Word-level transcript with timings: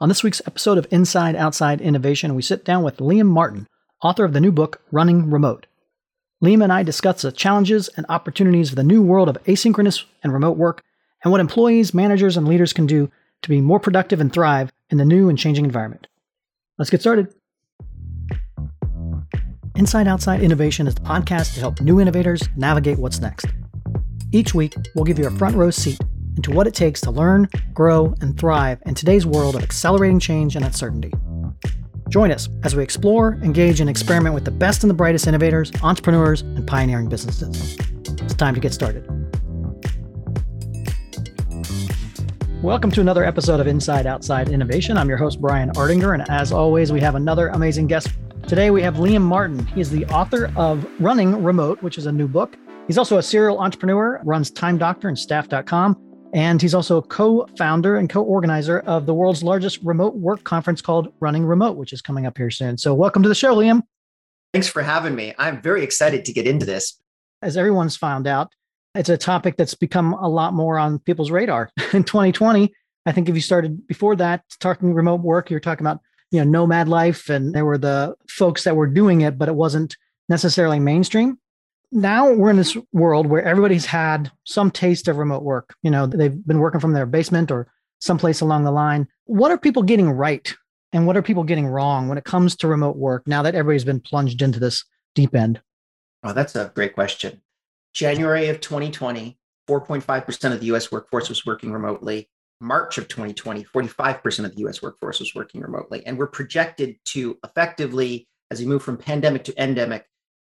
On 0.00 0.08
this 0.08 0.22
week's 0.22 0.40
episode 0.46 0.78
of 0.78 0.86
Inside 0.92 1.34
Outside 1.34 1.80
Innovation, 1.80 2.36
we 2.36 2.42
sit 2.42 2.64
down 2.64 2.84
with 2.84 2.98
Liam 2.98 3.26
Martin, 3.26 3.66
author 4.00 4.24
of 4.24 4.32
the 4.32 4.40
new 4.40 4.52
book, 4.52 4.80
Running 4.92 5.28
Remote. 5.28 5.66
Liam 6.40 6.62
and 6.62 6.72
I 6.72 6.84
discuss 6.84 7.22
the 7.22 7.32
challenges 7.32 7.88
and 7.96 8.06
opportunities 8.08 8.70
of 8.70 8.76
the 8.76 8.84
new 8.84 9.02
world 9.02 9.28
of 9.28 9.42
asynchronous 9.46 10.04
and 10.22 10.32
remote 10.32 10.56
work 10.56 10.84
and 11.24 11.32
what 11.32 11.40
employees, 11.40 11.94
managers, 11.94 12.36
and 12.36 12.46
leaders 12.46 12.72
can 12.72 12.86
do 12.86 13.10
to 13.42 13.48
be 13.48 13.60
more 13.60 13.80
productive 13.80 14.20
and 14.20 14.32
thrive 14.32 14.70
in 14.88 14.98
the 14.98 15.04
new 15.04 15.28
and 15.28 15.36
changing 15.36 15.64
environment. 15.64 16.06
Let's 16.78 16.90
get 16.92 17.00
started. 17.00 17.34
Inside 19.74 20.06
Outside 20.06 20.42
Innovation 20.42 20.86
is 20.86 20.94
the 20.94 21.00
podcast 21.00 21.54
to 21.54 21.60
help 21.60 21.80
new 21.80 22.00
innovators 22.00 22.48
navigate 22.56 23.00
what's 23.00 23.18
next. 23.18 23.46
Each 24.30 24.54
week, 24.54 24.76
we'll 24.94 25.04
give 25.04 25.18
you 25.18 25.26
a 25.26 25.30
front 25.32 25.56
row 25.56 25.72
seat 25.72 25.98
into 26.38 26.52
what 26.52 26.68
it 26.68 26.74
takes 26.74 27.00
to 27.00 27.10
learn, 27.10 27.48
grow, 27.74 28.14
and 28.20 28.38
thrive 28.38 28.80
in 28.86 28.94
today's 28.94 29.26
world 29.26 29.56
of 29.56 29.62
accelerating 29.64 30.20
change 30.20 30.54
and 30.54 30.64
uncertainty. 30.64 31.12
Join 32.10 32.30
us 32.30 32.48
as 32.62 32.76
we 32.76 32.82
explore, 32.84 33.32
engage, 33.42 33.80
and 33.80 33.90
experiment 33.90 34.36
with 34.36 34.44
the 34.44 34.52
best 34.52 34.84
and 34.84 34.88
the 34.88 34.94
brightest 34.94 35.26
innovators, 35.26 35.72
entrepreneurs, 35.82 36.42
and 36.42 36.64
pioneering 36.64 37.08
businesses. 37.08 37.76
It's 38.22 38.34
time 38.34 38.54
to 38.54 38.60
get 38.60 38.72
started. 38.72 39.04
Welcome 42.62 42.92
to 42.92 43.00
another 43.00 43.24
episode 43.24 43.58
of 43.58 43.66
Inside 43.66 44.06
Outside 44.06 44.48
Innovation. 44.48 44.96
I'm 44.96 45.08
your 45.08 45.18
host, 45.18 45.40
Brian 45.40 45.70
Ardinger, 45.70 46.14
and 46.14 46.30
as 46.30 46.52
always, 46.52 46.92
we 46.92 47.00
have 47.00 47.16
another 47.16 47.48
amazing 47.48 47.88
guest. 47.88 48.10
Today, 48.46 48.70
we 48.70 48.80
have 48.82 48.94
Liam 48.94 49.22
Martin. 49.22 49.66
He 49.66 49.80
is 49.80 49.90
the 49.90 50.06
author 50.06 50.52
of 50.54 50.86
Running 51.00 51.42
Remote, 51.42 51.82
which 51.82 51.98
is 51.98 52.06
a 52.06 52.12
new 52.12 52.28
book. 52.28 52.56
He's 52.86 52.96
also 52.96 53.18
a 53.18 53.22
serial 53.24 53.58
entrepreneur, 53.58 54.20
runs 54.22 54.52
Time 54.52 54.78
Doctor 54.78 55.08
and 55.08 55.18
Staff.com, 55.18 56.07
and 56.32 56.60
he's 56.60 56.74
also 56.74 56.98
a 56.98 57.02
co 57.02 57.46
founder 57.56 57.96
and 57.96 58.08
co 58.08 58.22
organizer 58.22 58.80
of 58.80 59.06
the 59.06 59.14
world's 59.14 59.42
largest 59.42 59.80
remote 59.82 60.14
work 60.16 60.44
conference 60.44 60.80
called 60.80 61.12
Running 61.20 61.44
Remote, 61.44 61.76
which 61.76 61.92
is 61.92 62.02
coming 62.02 62.26
up 62.26 62.36
here 62.36 62.50
soon. 62.50 62.78
So, 62.78 62.94
welcome 62.94 63.22
to 63.22 63.28
the 63.28 63.34
show, 63.34 63.56
Liam. 63.56 63.82
Thanks 64.52 64.68
for 64.68 64.82
having 64.82 65.14
me. 65.14 65.34
I'm 65.38 65.60
very 65.62 65.82
excited 65.82 66.24
to 66.26 66.32
get 66.32 66.46
into 66.46 66.66
this. 66.66 67.00
As 67.42 67.56
everyone's 67.56 67.96
found 67.96 68.26
out, 68.26 68.52
it's 68.94 69.08
a 69.08 69.16
topic 69.16 69.56
that's 69.56 69.74
become 69.74 70.14
a 70.14 70.28
lot 70.28 70.54
more 70.54 70.78
on 70.78 70.98
people's 70.98 71.30
radar. 71.30 71.70
In 71.92 72.04
2020, 72.04 72.72
I 73.06 73.12
think 73.12 73.28
if 73.28 73.34
you 73.34 73.40
started 73.40 73.86
before 73.86 74.16
that 74.16 74.42
talking 74.60 74.94
remote 74.94 75.20
work, 75.20 75.50
you're 75.50 75.60
talking 75.60 75.86
about 75.86 76.00
you 76.30 76.44
know 76.44 76.50
nomad 76.50 76.88
life, 76.88 77.28
and 77.30 77.54
there 77.54 77.64
were 77.64 77.78
the 77.78 78.14
folks 78.28 78.64
that 78.64 78.76
were 78.76 78.86
doing 78.86 79.22
it, 79.22 79.38
but 79.38 79.48
it 79.48 79.54
wasn't 79.54 79.96
necessarily 80.28 80.78
mainstream 80.78 81.38
now 81.90 82.32
we're 82.32 82.50
in 82.50 82.56
this 82.56 82.76
world 82.92 83.26
where 83.26 83.42
everybody's 83.42 83.86
had 83.86 84.30
some 84.44 84.70
taste 84.70 85.08
of 85.08 85.16
remote 85.16 85.42
work. 85.42 85.74
You 85.82 85.90
know, 85.90 86.06
they've 86.06 86.46
been 86.46 86.58
working 86.58 86.80
from 86.80 86.92
their 86.92 87.06
basement 87.06 87.50
or 87.50 87.70
someplace 88.00 88.40
along 88.40 88.64
the 88.64 88.70
line. 88.70 89.08
What 89.24 89.50
are 89.50 89.58
people 89.58 89.82
getting 89.82 90.10
right 90.10 90.54
and 90.92 91.06
what 91.06 91.16
are 91.16 91.22
people 91.22 91.44
getting 91.44 91.66
wrong 91.66 92.08
when 92.08 92.18
it 92.18 92.24
comes 92.24 92.56
to 92.56 92.68
remote 92.68 92.96
work 92.96 93.26
now 93.26 93.42
that 93.42 93.54
everybody's 93.54 93.84
been 93.84 94.00
plunged 94.00 94.42
into 94.42 94.60
this 94.60 94.84
deep 95.14 95.34
end? 95.34 95.60
Oh, 96.22 96.32
that's 96.32 96.56
a 96.56 96.72
great 96.74 96.94
question. 96.94 97.40
January 97.94 98.48
of 98.48 98.60
2020, 98.60 99.38
4.5% 99.68 100.52
of 100.52 100.60
the 100.60 100.66
US 100.66 100.92
workforce 100.92 101.28
was 101.28 101.46
working 101.46 101.72
remotely. 101.72 102.28
March 102.60 102.98
of 102.98 103.08
2020, 103.08 103.64
45% 103.64 104.44
of 104.44 104.54
the 104.54 104.66
US 104.66 104.82
workforce 104.82 105.20
was 105.20 105.34
working 105.34 105.60
remotely. 105.60 106.04
And 106.06 106.18
we're 106.18 106.26
projected 106.26 106.96
to 107.06 107.38
effectively, 107.44 108.28
as 108.50 108.60
we 108.60 108.66
move 108.66 108.82
from 108.82 108.96
pandemic 108.96 109.44
to 109.44 109.62
endemic, 109.62 110.06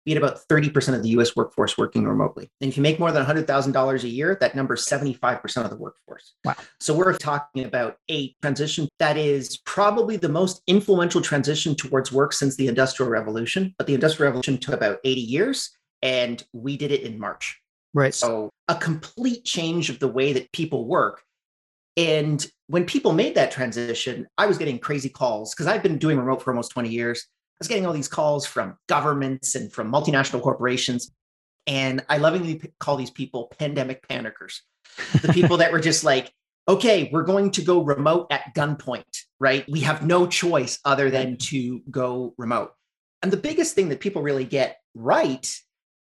be 0.09 0.15
at 0.15 0.23
about 0.23 0.39
30% 0.49 0.95
of 0.95 1.03
the 1.03 1.09
US 1.09 1.35
workforce 1.35 1.77
working 1.77 2.05
remotely. 2.05 2.49
And 2.61 2.69
if 2.69 2.77
you 2.77 2.83
make 2.83 2.99
more 2.99 3.11
than 3.11 3.25
$100,000 3.25 4.03
a 4.03 4.07
year, 4.07 4.37
that 4.41 4.55
number 4.55 4.73
is 4.73 4.85
75% 4.85 5.63
of 5.63 5.69
the 5.69 5.77
workforce. 5.77 6.33
Wow. 6.43 6.55
So 6.79 6.95
we're 6.95 7.15
talking 7.17 7.65
about 7.65 7.97
a 8.09 8.33
transition 8.41 8.87
that 8.97 9.17
is 9.17 9.57
probably 9.65 10.17
the 10.17 10.29
most 10.29 10.61
influential 10.67 11.21
transition 11.21 11.75
towards 11.75 12.11
work 12.11 12.33
since 12.33 12.55
the 12.55 12.67
Industrial 12.67 13.09
Revolution. 13.09 13.75
But 13.77 13.87
the 13.87 13.93
Industrial 13.93 14.29
Revolution 14.29 14.57
took 14.57 14.73
about 14.73 14.97
80 15.03 15.21
years, 15.21 15.69
and 16.01 16.43
we 16.53 16.75
did 16.77 16.91
it 16.91 17.03
in 17.03 17.19
March. 17.19 17.59
Right. 17.93 18.13
So 18.13 18.49
a 18.67 18.75
complete 18.75 19.45
change 19.45 19.89
of 19.89 19.99
the 19.99 20.07
way 20.07 20.33
that 20.33 20.51
people 20.51 20.85
work. 20.85 21.21
And 21.97 22.45
when 22.67 22.85
people 22.85 23.13
made 23.13 23.35
that 23.35 23.51
transition, 23.51 24.27
I 24.37 24.45
was 24.45 24.57
getting 24.57 24.79
crazy 24.79 25.09
calls 25.09 25.53
because 25.53 25.67
I've 25.67 25.83
been 25.83 25.97
doing 25.97 26.17
remote 26.17 26.41
for 26.41 26.51
almost 26.51 26.71
20 26.71 26.89
years 26.89 27.27
was 27.59 27.67
getting 27.67 27.85
all 27.85 27.93
these 27.93 28.07
calls 28.07 28.45
from 28.45 28.77
governments 28.87 29.55
and 29.55 29.71
from 29.71 29.91
multinational 29.91 30.41
corporations. 30.41 31.11
And 31.67 32.03
I 32.09 32.17
lovingly 32.17 32.61
call 32.79 32.97
these 32.97 33.11
people 33.11 33.51
pandemic 33.59 34.07
panickers. 34.07 34.61
The 35.21 35.33
people 35.33 35.57
that 35.57 35.71
were 35.71 35.79
just 35.79 36.03
like, 36.03 36.33
okay, 36.67 37.09
we're 37.11 37.23
going 37.23 37.51
to 37.51 37.61
go 37.61 37.83
remote 37.83 38.27
at 38.31 38.53
gunpoint, 38.55 39.23
right? 39.39 39.65
We 39.69 39.81
have 39.81 40.05
no 40.05 40.27
choice 40.27 40.79
other 40.85 41.09
than 41.09 41.37
to 41.37 41.81
go 41.89 42.33
remote. 42.37 42.73
And 43.21 43.31
the 43.31 43.37
biggest 43.37 43.75
thing 43.75 43.89
that 43.89 43.99
people 43.99 44.21
really 44.21 44.45
get 44.45 44.77
right 44.93 45.51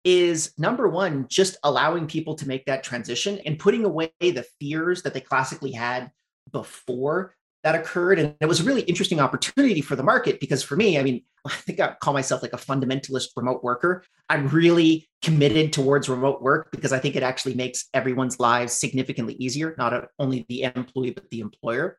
is 0.05 0.53
number 0.59 0.89
one, 0.89 1.27
just 1.29 1.57
allowing 1.65 2.07
people 2.07 2.35
to 2.37 2.47
make 2.47 2.67
that 2.67 2.85
transition 2.85 3.41
and 3.45 3.59
putting 3.59 3.85
away 3.85 4.11
the 4.21 4.47
fears 4.61 5.03
that 5.03 5.15
they 5.15 5.21
classically 5.21 5.73
had 5.73 6.11
before 6.53 7.35
that 7.65 7.75
occurred. 7.75 8.19
And 8.19 8.35
it 8.41 8.47
was 8.47 8.61
a 8.61 8.65
really 8.65 8.83
interesting 8.83 9.21
opportunity 9.21 9.81
for 9.81 9.97
the 9.97 10.03
market 10.03 10.41
because 10.41 10.63
for 10.63 10.77
me, 10.77 10.99
I 10.99 11.03
mean, 11.03 11.23
I 11.47 11.51
think 11.51 11.81
I 11.81 11.95
call 12.01 12.13
myself 12.13 12.43
like 12.43 12.53
a 12.53 12.59
fundamentalist 12.59 13.29
remote 13.37 13.65
worker. 13.65 14.05
I'm 14.29 14.49
really 14.49 15.09
committed 15.23 15.73
towards 15.73 16.09
remote 16.09 16.43
work 16.43 16.71
because 16.71 16.93
I 16.93 16.99
think 16.99 17.17
it 17.17 17.23
actually 17.23 17.55
makes 17.55 17.87
everyone's 17.95 18.39
lives 18.39 18.73
significantly 18.73 19.35
easier, 19.35 19.75
not 19.79 20.09
only 20.19 20.47
the 20.49 20.65
employee, 20.65 21.11
but 21.11 21.29
the 21.31 21.41
employer. 21.41 21.99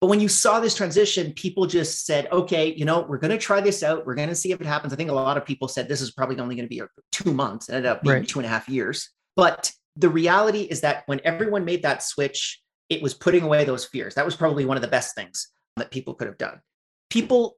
But 0.00 0.08
when 0.08 0.20
you 0.20 0.28
saw 0.28 0.60
this 0.60 0.74
transition, 0.74 1.32
people 1.32 1.66
just 1.66 2.04
said, 2.04 2.28
okay, 2.30 2.74
you 2.74 2.84
know, 2.84 3.06
we're 3.08 3.18
going 3.18 3.30
to 3.30 3.38
try 3.38 3.62
this 3.62 3.82
out. 3.82 4.04
We're 4.04 4.14
going 4.14 4.28
to 4.28 4.34
see 4.34 4.52
if 4.52 4.60
it 4.60 4.66
happens. 4.66 4.92
I 4.92 4.96
think 4.96 5.10
a 5.10 5.14
lot 5.14 5.38
of 5.38 5.46
people 5.46 5.68
said 5.68 5.88
this 5.88 6.02
is 6.02 6.10
probably 6.10 6.38
only 6.38 6.54
going 6.54 6.66
to 6.66 6.70
be 6.70 6.82
uh, 6.82 6.86
two 7.12 7.32
months. 7.32 7.68
It 7.68 7.76
ended 7.76 7.90
up 7.90 8.02
being 8.02 8.16
right. 8.16 8.28
two 8.28 8.38
and 8.38 8.46
a 8.46 8.48
half 8.48 8.68
years. 8.68 9.08
But 9.36 9.72
the 9.96 10.10
reality 10.10 10.62
is 10.62 10.82
that 10.82 11.04
when 11.06 11.20
everyone 11.24 11.64
made 11.64 11.82
that 11.82 12.02
switch, 12.02 12.60
it 12.88 13.02
was 13.02 13.14
putting 13.14 13.42
away 13.42 13.64
those 13.64 13.84
fears. 13.84 14.14
That 14.14 14.24
was 14.24 14.36
probably 14.36 14.64
one 14.64 14.76
of 14.76 14.82
the 14.82 14.88
best 14.88 15.14
things 15.14 15.48
that 15.76 15.90
people 15.90 16.14
could 16.14 16.26
have 16.26 16.38
done. 16.38 16.60
People 17.10 17.56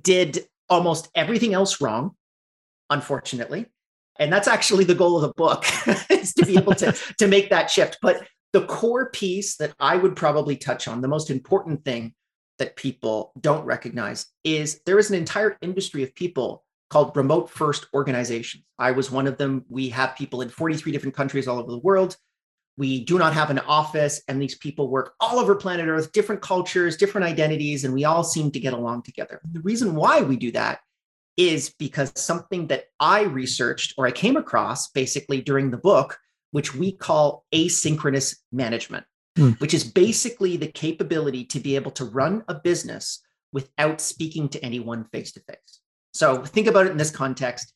did 0.00 0.46
almost 0.68 1.08
everything 1.14 1.54
else 1.54 1.80
wrong, 1.80 2.12
unfortunately. 2.90 3.66
And 4.18 4.32
that's 4.32 4.48
actually 4.48 4.84
the 4.84 4.94
goal 4.94 5.16
of 5.16 5.22
the 5.22 5.34
book 5.34 5.64
is 6.10 6.34
to 6.34 6.46
be 6.46 6.56
able 6.56 6.74
to, 6.76 6.92
to 7.18 7.26
make 7.26 7.50
that 7.50 7.70
shift. 7.70 7.98
But 8.02 8.26
the 8.52 8.66
core 8.66 9.10
piece 9.10 9.56
that 9.56 9.74
I 9.80 9.96
would 9.96 10.16
probably 10.16 10.56
touch 10.56 10.86
on, 10.88 11.00
the 11.00 11.08
most 11.08 11.30
important 11.30 11.84
thing 11.84 12.14
that 12.58 12.76
people 12.76 13.32
don't 13.40 13.64
recognize 13.64 14.26
is 14.44 14.80
there 14.84 14.98
is 14.98 15.10
an 15.10 15.16
entire 15.16 15.56
industry 15.62 16.02
of 16.02 16.14
people 16.14 16.64
called 16.90 17.16
remote 17.16 17.48
first 17.48 17.86
organizations. 17.94 18.64
I 18.78 18.90
was 18.90 19.10
one 19.10 19.26
of 19.26 19.38
them. 19.38 19.64
We 19.68 19.88
have 19.88 20.14
people 20.14 20.42
in 20.42 20.50
43 20.50 20.92
different 20.92 21.16
countries 21.16 21.48
all 21.48 21.58
over 21.58 21.70
the 21.70 21.78
world 21.78 22.16
we 22.76 23.04
do 23.04 23.18
not 23.18 23.34
have 23.34 23.50
an 23.50 23.58
office 23.60 24.22
and 24.28 24.40
these 24.40 24.56
people 24.56 24.88
work 24.88 25.14
all 25.20 25.38
over 25.38 25.54
planet 25.54 25.88
earth 25.88 26.12
different 26.12 26.40
cultures 26.40 26.96
different 26.96 27.26
identities 27.26 27.84
and 27.84 27.92
we 27.92 28.04
all 28.04 28.24
seem 28.24 28.50
to 28.50 28.60
get 28.60 28.72
along 28.72 29.02
together. 29.02 29.40
The 29.52 29.60
reason 29.60 29.94
why 29.94 30.22
we 30.22 30.36
do 30.36 30.50
that 30.52 30.80
is 31.36 31.74
because 31.78 32.12
something 32.14 32.66
that 32.66 32.84
i 33.00 33.22
researched 33.22 33.94
or 33.96 34.06
i 34.06 34.10
came 34.10 34.36
across 34.36 34.90
basically 34.90 35.40
during 35.40 35.70
the 35.70 35.78
book 35.78 36.18
which 36.50 36.74
we 36.74 36.92
call 36.92 37.46
asynchronous 37.54 38.36
management 38.52 39.06
hmm. 39.36 39.50
which 39.52 39.72
is 39.72 39.82
basically 39.82 40.58
the 40.58 40.66
capability 40.66 41.44
to 41.44 41.58
be 41.58 41.74
able 41.74 41.90
to 41.90 42.04
run 42.04 42.44
a 42.48 42.54
business 42.54 43.22
without 43.52 44.00
speaking 44.00 44.48
to 44.48 44.64
anyone 44.64 45.04
face 45.04 45.32
to 45.32 45.40
face. 45.40 45.80
So 46.14 46.44
think 46.44 46.66
about 46.66 46.86
it 46.86 46.92
in 46.92 46.96
this 46.96 47.10
context. 47.10 47.72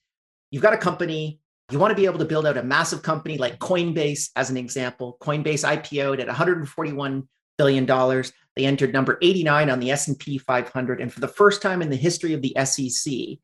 You've 0.50 0.62
got 0.62 0.74
a 0.74 0.78
company 0.78 1.40
you 1.70 1.78
want 1.78 1.90
to 1.90 1.96
be 1.96 2.06
able 2.06 2.18
to 2.18 2.24
build 2.24 2.46
out 2.46 2.56
a 2.56 2.62
massive 2.62 3.02
company 3.02 3.38
like 3.38 3.58
Coinbase, 3.58 4.30
as 4.36 4.50
an 4.50 4.56
example. 4.56 5.16
Coinbase 5.20 5.64
IPO'd 5.64 6.20
at 6.20 6.26
141 6.28 7.28
billion 7.58 7.86
dollars. 7.86 8.32
They 8.54 8.64
entered 8.64 8.92
number 8.92 9.18
89 9.20 9.68
on 9.70 9.80
the 9.80 9.90
S&P 9.90 10.38
500, 10.38 11.00
and 11.00 11.12
for 11.12 11.20
the 11.20 11.28
first 11.28 11.60
time 11.60 11.82
in 11.82 11.90
the 11.90 11.96
history 11.96 12.32
of 12.32 12.42
the 12.42 12.56
SEC, 12.64 13.38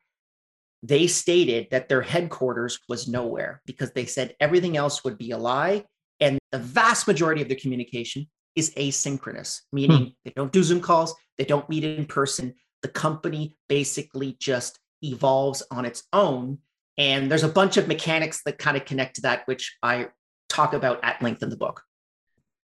they 0.83 1.07
stated 1.07 1.69
that 1.71 1.89
their 1.89 2.03
headquarters 2.03 2.79
was 2.89 3.09
nowhere 3.09 3.61
because 3.67 3.93
they 3.93 4.07
said 4.07 4.35
everything 4.41 4.77
else 4.77 5.05
would 5.05 5.19
be 5.19 5.33
a 5.33 5.39
lie, 5.39 5.85
and 6.21 6.39
the 6.51 6.59
vast 6.59 7.07
majority 7.07 7.43
of 7.43 7.49
their 7.49 7.59
communication 7.59 8.29
is 8.55 8.73
asynchronous, 8.75 9.61
meaning 9.73 9.99
hmm. 9.99 10.11
they 10.25 10.33
don't 10.37 10.53
do 10.53 10.63
Zoom 10.63 10.81
calls, 10.81 11.15
they 11.39 11.45
don't 11.45 11.69
meet 11.69 11.85
in 11.85 12.07
person. 12.07 12.55
The 12.83 12.89
company 12.89 13.57
basically 13.69 14.37
just 14.39 14.79
evolves 15.03 15.63
on 15.71 15.85
its 15.85 16.05
own 16.13 16.59
and 16.99 17.31
there's 17.31 17.43
a 17.43 17.49
bunch 17.49 17.77
of 17.77 17.89
mechanics 17.89 18.43
that 18.45 18.59
kind 18.59 18.77
of 18.77 18.85
connect 18.85 19.17
to 19.17 19.23
that, 19.23 19.47
which 19.47 19.77
I 19.83 20.09
talk 20.49 20.75
about 20.75 21.01
at 21.03 21.23
length 21.23 21.43
in 21.43 21.51
the 21.51 21.57
book. 21.57 21.83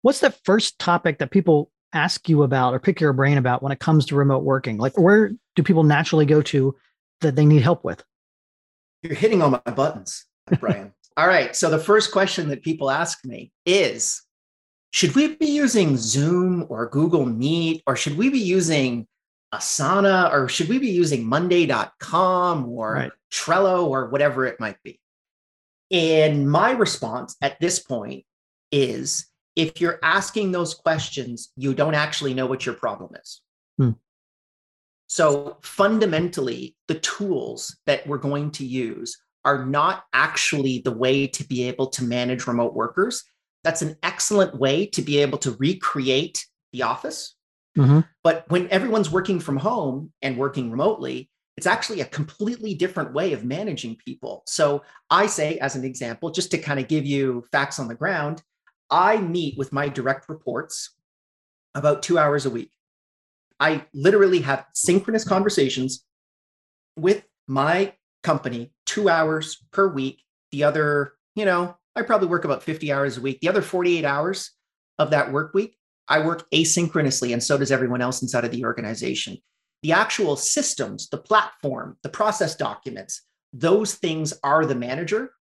What's 0.02 0.20
the 0.20 0.30
first 0.30 0.78
topic 0.78 1.18
that 1.18 1.30
people 1.30 1.70
ask 1.92 2.28
you 2.28 2.42
about 2.42 2.74
or 2.74 2.78
pick 2.78 3.00
your 3.00 3.12
brain 3.12 3.38
about 3.38 3.62
when 3.62 3.72
it 3.72 3.80
comes 3.80 4.06
to 4.06 4.14
remote 4.14 4.44
working? 4.44 4.78
Like, 4.78 4.96
where 4.98 5.32
do 5.54 5.62
people 5.62 5.82
naturally 5.82 6.26
go 6.26 6.42
to 6.42 6.76
that 7.20 7.36
they 7.36 7.44
need 7.44 7.62
help 7.62 7.84
with? 7.84 8.04
You're 9.02 9.14
hitting 9.14 9.42
all 9.42 9.50
my 9.50 9.58
buttons, 9.58 10.24
Brian. 10.60 10.92
all 11.16 11.28
right. 11.28 11.54
So, 11.54 11.70
the 11.70 11.78
first 11.78 12.12
question 12.12 12.48
that 12.48 12.62
people 12.62 12.90
ask 12.90 13.24
me 13.24 13.52
is 13.64 14.22
should 14.92 15.14
we 15.14 15.36
be 15.36 15.46
using 15.46 15.96
Zoom 15.96 16.66
or 16.68 16.88
Google 16.88 17.26
Meet, 17.26 17.82
or 17.86 17.96
should 17.96 18.16
we 18.16 18.30
be 18.30 18.38
using 18.38 19.06
Asana, 19.54 20.32
or 20.32 20.48
should 20.48 20.69
we 20.69 20.78
be 20.78 20.90
using 20.90 21.25
Monday.com 21.25 22.69
or 22.69 22.93
right. 22.93 23.12
Trello 23.32 23.87
or 23.87 24.08
whatever 24.08 24.44
it 24.46 24.60
might 24.60 24.82
be? 24.82 25.00
And 25.90 26.50
my 26.50 26.72
response 26.72 27.37
at 27.40 27.60
this 27.60 27.78
point 27.78 28.25
is 28.72 29.28
if 29.54 29.81
you're 29.81 30.00
asking 30.02 30.52
those 30.52 30.75
questions, 30.75 31.52
you 31.56 31.75
don't 31.75 31.94
actually 31.94 32.34
know 32.34 32.46
what 32.46 32.66
your 32.66 32.75
problem 32.75 33.14
is. 33.20 33.40
Hmm. 33.78 33.90
So 35.06 35.58
fundamentally, 35.62 36.76
the 36.88 36.99
tools 36.99 37.76
that 37.87 38.06
we're 38.06 38.19
going 38.19 38.50
to 38.52 38.66
use 38.66 39.16
are 39.44 39.64
not 39.64 40.04
actually 40.12 40.81
the 40.81 40.92
way 40.92 41.28
to 41.28 41.44
be 41.44 41.62
able 41.69 41.87
to 41.87 42.04
manage 42.04 42.49
remote 42.49 42.75
workers. 42.75 43.22
That's 43.62 43.82
an 43.82 43.96
excellent 44.02 44.58
way 44.58 44.87
to 44.87 45.02
be 45.02 45.19
able 45.19 45.38
to 45.38 45.52
recreate 45.52 46.44
the 46.72 46.82
office. 46.82 47.35
Mm-hmm. 47.76 48.00
But 48.23 48.44
when 48.49 48.69
everyone's 48.70 49.11
working 49.11 49.40
from 49.40 49.56
home 49.56 50.12
and 50.23 50.37
working 50.37 50.70
remotely, 50.70 51.31
it's 51.56 51.67
actually 51.67 52.00
a 52.00 52.06
completely 52.06 52.75
different 52.75 53.12
way 53.12 53.32
of 53.32 53.44
managing 53.44 53.96
people. 53.96 54.43
So 54.46 54.82
I 55.11 55.26
say, 55.26 55.58
as 55.58 55.75
an 55.75 55.84
example, 55.84 56.31
just 56.31 56.50
to 56.50 56.58
kind 56.58 56.78
of 56.78 56.88
give 56.88 57.06
you 57.06 57.44
facts 57.50 57.78
on 57.78 57.88
the 57.88 57.94
ground, 57.94 58.43
I 58.90 59.19
meet 59.19 59.56
with 59.56 59.73
my 59.73 59.88
direct 59.88 60.28
reports 60.28 60.94
about 61.75 62.02
two 62.02 62.19
hours 62.19 62.46
a 62.46 62.50
week. 62.50 62.70
I 63.58 63.87
literally 63.94 64.40
have 64.40 64.67
synchronous 64.75 65.25
conversations 65.25 66.05
with 66.96 67.25
my 67.46 67.94
company 68.23 68.73
two 68.84 69.08
hours 69.08 69.64
per 69.73 69.88
week. 69.88 70.23
The 70.52 70.64
other, 70.64 71.14
you 71.34 71.44
know, 71.44 71.76
I 71.94 72.02
probably 72.02 72.28
work 72.28 72.44
about 72.44 72.62
50 72.62 72.93
hours 72.93 73.17
a 73.17 73.20
week. 73.23 73.40
The 73.40 73.49
other 73.49 73.62
48 73.62 74.05
hours 74.05 74.50
of 74.99 75.11
that 75.11 75.32
work 75.32 75.55
week, 75.55 75.76
I 76.08 76.20
work 76.20 76.48
asynchronously, 76.52 77.32
and 77.32 77.42
so 77.42 77.58
does 77.58 77.72
everyone 77.72 78.00
else 78.00 78.22
inside 78.22 78.44
of 78.44 78.50
the 78.50 78.64
organization. 78.64 79.38
The 79.82 79.92
actual 79.92 80.36
systems, 80.36 81.08
the 81.08 81.18
platform, 81.18 81.96
the 82.02 82.08
process 82.08 82.56
documents, 82.56 83.22
those 83.52 83.94
things 83.94 84.32
are 84.42 84.64
the 84.64 84.74
manager. 84.74 85.32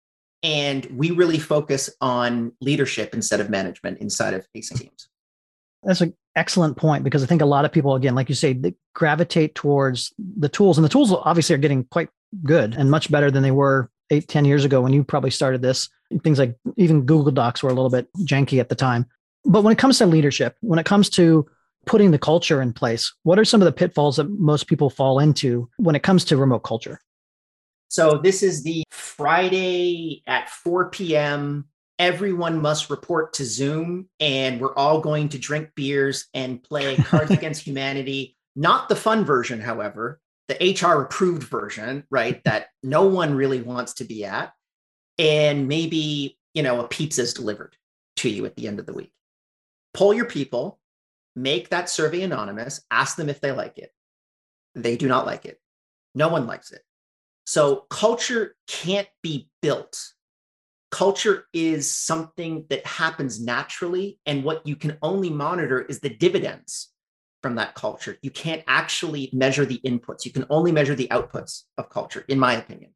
And 0.44 0.86
we 0.88 1.10
really 1.12 1.40
focus 1.40 1.90
on 2.02 2.52
leadership 2.62 3.16
instead 3.16 3.40
of 3.40 3.50
management 3.50 4.00
inside 4.00 4.36
of 4.36 4.46
async 4.56 4.80
teams. 4.80 5.10
That's 5.82 6.02
an 6.02 6.14
excellent 6.36 6.78
point 6.78 7.04
because 7.04 7.24
I 7.24 7.26
think 7.26 7.42
a 7.42 7.48
lot 7.48 7.66
of 7.66 7.72
people, 7.72 7.96
again, 7.96 8.14
like 8.14 8.30
you 8.30 8.36
say, 8.36 8.54
they 8.54 8.76
gravitate 8.94 9.56
towards 9.56 10.14
the 10.18 10.50
tools, 10.50 10.78
and 10.78 10.86
the 10.86 10.90
tools 10.90 11.12
obviously 11.12 11.56
are 11.56 11.60
getting 11.60 11.84
quite 11.86 12.10
good 12.44 12.76
and 12.76 12.92
much 12.92 13.10
better 13.10 13.32
than 13.32 13.44
they 13.44 13.52
were 13.52 13.90
eight, 14.12 14.28
ten 14.28 14.46
years 14.46 14.66
ago 14.66 14.82
when 14.82 14.94
you 14.94 15.04
probably 15.04 15.32
started 15.32 15.62
this. 15.62 15.90
Things 16.24 16.38
like 16.38 16.56
even 16.78 17.06
Google 17.06 17.32
Docs 17.32 17.64
were 17.64 17.70
a 17.70 17.74
little 17.74 17.90
bit 17.90 18.08
janky 18.20 18.60
at 18.60 18.70
the 18.70 18.76
time. 18.76 19.08
But 19.46 19.64
when 19.64 19.72
it 19.72 19.78
comes 19.78 20.00
to 20.00 20.06
leadership, 20.06 20.56
when 20.62 20.80
it 20.80 20.86
comes 20.86 21.10
to 21.12 21.46
putting 21.86 22.12
the 22.12 22.20
culture 22.20 22.62
in 22.62 22.74
place, 22.74 23.14
what 23.24 23.40
are 23.40 23.46
some 23.46 23.62
of 23.62 23.66
the 23.66 23.72
pitfalls 23.72 24.18
that 24.18 24.30
most 24.30 24.68
people 24.68 24.90
fall 24.90 25.20
into 25.20 25.70
when 25.78 25.96
it 25.96 26.04
comes 26.04 26.26
to 26.26 26.38
remote 26.38 26.60
culture? 26.64 27.00
So, 27.88 28.18
this 28.18 28.44
is 28.44 28.64
the 28.64 28.84
Friday 28.92 30.24
at 30.28 30.50
4 30.50 30.90
p.m. 30.90 31.66
Everyone 31.98 32.62
must 32.62 32.90
report 32.90 33.34
to 33.34 33.46
Zoom, 33.46 34.10
and 34.20 34.60
we're 34.60 34.76
all 34.76 35.00
going 35.00 35.30
to 35.30 35.38
drink 35.38 35.70
beers 35.76 36.26
and 36.34 36.62
play 36.62 36.96
Cards 36.98 37.32
Against 37.32 37.64
Humanity. 37.64 38.36
Not 38.56 38.90
the 38.90 38.96
fun 38.96 39.24
version, 39.24 39.62
however, 39.62 40.20
the 40.48 40.78
HR 40.80 41.02
approved 41.02 41.44
version, 41.44 42.04
right? 42.10 42.44
That 42.44 42.68
no 42.84 43.06
one 43.06 43.36
really 43.36 43.62
wants 43.62 43.94
to 43.96 44.04
be 44.04 44.26
at. 44.26 44.52
And 45.18 45.68
maybe, 45.68 46.38
you 46.54 46.64
know, 46.64 46.82
a 46.82 46.88
pizza 46.88 47.22
is 47.22 47.34
delivered 47.34 47.76
to 48.18 48.30
you 48.30 48.46
at 48.46 48.56
the 48.56 48.68
end 48.68 48.80
of 48.80 48.86
the 48.86 48.94
week. 48.94 49.12
Pull 49.96 50.14
your 50.14 50.26
people, 50.26 50.80
make 51.36 51.70
that 51.70 51.90
survey 51.90 52.22
anonymous, 52.24 52.82
ask 52.92 53.16
them 53.16 53.30
if 53.30 53.40
they 53.40 53.52
like 53.52 53.78
it. 53.78 53.92
They 54.76 54.98
do 54.98 55.08
not 55.08 55.26
like 55.26 55.46
it. 55.46 55.60
No 56.14 56.28
one 56.28 56.48
likes 56.48 56.72
it. 56.72 56.82
So 57.46 57.86
culture 57.90 58.56
can't 58.68 59.08
be 59.24 59.50
built. 59.62 60.12
Culture 60.92 61.46
is 61.54 61.92
something 61.92 62.66
that 62.70 62.86
happens 62.86 63.42
naturally. 63.42 64.20
And 64.26 64.44
what 64.44 64.66
you 64.68 64.76
can 64.76 64.98
only 65.02 65.30
monitor 65.30 65.82
is 65.82 66.00
the 66.00 66.10
dividends 66.10 66.92
from 67.42 67.56
that 67.56 67.76
culture. 67.76 68.18
You 68.22 68.32
can't 68.32 68.64
actually 68.68 69.30
measure 69.32 69.66
the 69.66 69.80
inputs. 69.86 70.26
You 70.26 70.32
can 70.32 70.46
only 70.50 70.72
measure 70.72 70.96
the 70.96 71.08
outputs 71.10 71.64
of 71.78 71.90
culture, 71.90 72.26
in 72.28 72.40
my 72.40 72.56
opinion. 72.56 72.95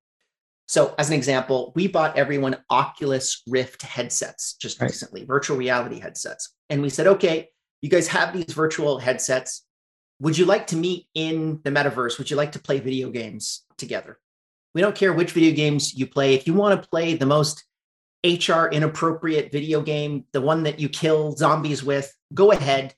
So, 0.69 0.94
as 1.00 1.07
an 1.10 1.16
example, 1.16 1.74
we 1.75 1.88
bought 1.88 2.16
everyone 2.16 2.57
Oculus 2.69 3.42
Rift 3.48 3.81
headsets 3.81 4.54
just 4.54 4.80
right. 4.80 4.86
recently, 4.86 5.25
virtual 5.25 5.57
reality 5.57 6.00
headsets. 6.00 6.54
And 6.69 6.83
we 6.83 6.92
said, 6.92 7.07
okay, 7.07 7.50
you 7.81 7.89
guys 7.89 8.07
have 8.10 8.33
these 8.33 8.54
virtual 8.54 9.00
headsets. 9.00 9.66
Would 10.19 10.38
you 10.38 10.45
like 10.45 10.68
to 10.68 10.75
meet 10.75 11.07
in 11.16 11.60
the 11.63 11.71
metaverse? 11.71 12.19
Would 12.19 12.30
you 12.30 12.38
like 12.38 12.51
to 12.51 12.60
play 12.60 12.80
video 12.80 13.10
games 13.10 13.63
together? 13.80 14.19
We 14.75 14.81
don't 14.81 14.94
care 14.94 15.12
which 15.12 15.31
video 15.31 15.56
games 15.56 15.95
you 15.95 16.06
play. 16.06 16.36
If 16.36 16.45
you 16.45 16.54
want 16.54 16.80
to 16.80 16.88
play 16.88 17.16
the 17.16 17.25
most 17.25 17.63
HR 18.24 18.68
inappropriate 18.68 19.51
video 19.51 19.81
game, 19.81 20.25
the 20.33 20.42
one 20.42 20.62
that 20.63 20.80
you 20.80 20.88
kill 20.88 21.31
zombies 21.31 21.83
with, 21.83 22.16
go 22.36 22.51
ahead, 22.51 22.94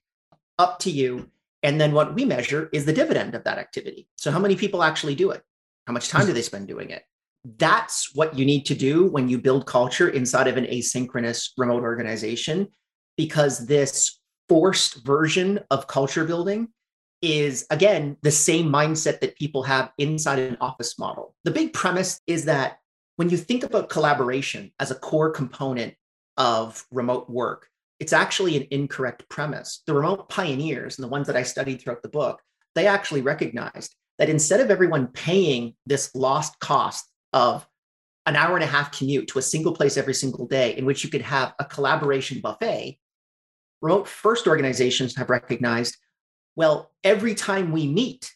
up 0.60 0.80
to 0.80 0.92
you. 0.92 1.30
And 1.64 1.80
then 1.80 1.94
what 1.94 2.16
we 2.16 2.26
measure 2.26 2.70
is 2.74 2.84
the 2.84 2.92
dividend 2.92 3.34
of 3.34 3.46
that 3.46 3.60
activity. 3.60 4.10
So, 4.18 4.30
how 4.30 4.40
many 4.40 4.58
people 4.58 4.84
actually 4.84 5.16
do 5.16 5.32
it? 5.32 5.42
How 5.88 5.94
much 5.94 6.10
time 6.10 6.26
do 6.26 6.34
they 6.34 6.42
spend 6.42 6.68
doing 6.68 6.90
it? 6.90 7.04
That's 7.44 8.14
what 8.16 8.38
you 8.38 8.46
need 8.46 8.66
to 8.68 8.76
do 8.76 9.08
when 9.08 9.28
you 9.28 9.40
build 9.40 9.66
culture 9.66 10.10
inside 10.10 10.48
of 10.48 10.58
an 10.58 10.66
asynchronous 10.66 11.50
remote 11.58 11.82
organization, 11.82 12.68
because 13.18 13.66
this 13.66 14.20
forced 14.48 15.06
version 15.06 15.60
of 15.72 15.88
culture 15.88 16.26
building 16.26 16.68
is 17.22 17.66
again 17.70 18.18
the 18.22 18.32
same 18.32 18.68
mindset 18.68 19.20
that 19.22 19.38
people 19.38 19.64
have 19.64 19.92
inside 19.98 20.40
an 20.40 20.58
office 20.60 20.98
model. 20.98 21.36
The 21.44 21.52
big 21.52 21.74
premise 21.74 22.20
is 22.28 22.46
that 22.46 22.78
when 23.16 23.30
you 23.30 23.38
think 23.38 23.64
about 23.64 23.90
collaboration 23.90 24.72
as 24.80 24.90
a 24.90 24.96
core 24.96 25.30
component 25.30 25.94
of 26.38 26.84
remote 26.92 27.30
work, 27.30 27.68
it's 28.00 28.14
actually 28.14 28.58
an 28.58 28.68
incorrect 28.72 29.30
premise. 29.30 29.84
The 29.86 29.94
remote 29.94 30.30
pioneers 30.30 30.98
and 30.98 31.04
the 31.04 31.12
ones 31.12 31.28
that 31.28 31.36
I 31.36 31.44
studied 31.44 31.82
throughout 31.82 32.02
the 32.02 32.10
book, 32.10 32.42
they 32.74 32.88
actually 32.88 33.22
recognized 33.22 33.96
that 34.18 34.30
instead 34.30 34.60
of 34.60 34.72
everyone 34.72 35.08
paying 35.08 35.76
this 35.86 36.14
lost 36.16 36.60
cost 36.60 37.11
of 37.34 37.68
an 38.26 38.36
hour 38.36 38.56
and 38.56 38.64
a 38.64 38.68
half 38.68 38.98
commute 38.98 39.28
to 39.30 39.40
a 39.40 39.42
single 39.42 39.74
place 39.74 39.98
every 39.98 40.14
single 40.14 40.46
day 40.48 40.78
in 40.78 40.86
which 40.86 41.04
you 41.04 41.10
could 41.10 41.22
have 41.22 41.54
a 41.60 41.66
collaboration 41.66 42.40
buffet, 42.40 43.00
remote 43.82 44.08
first 44.08 44.48
organizations 44.48 45.16
have 45.16 45.30
recognized 45.30 45.98
well, 46.56 46.92
every 47.04 47.34
time 47.34 47.72
we 47.72 47.88
meet 47.88 48.34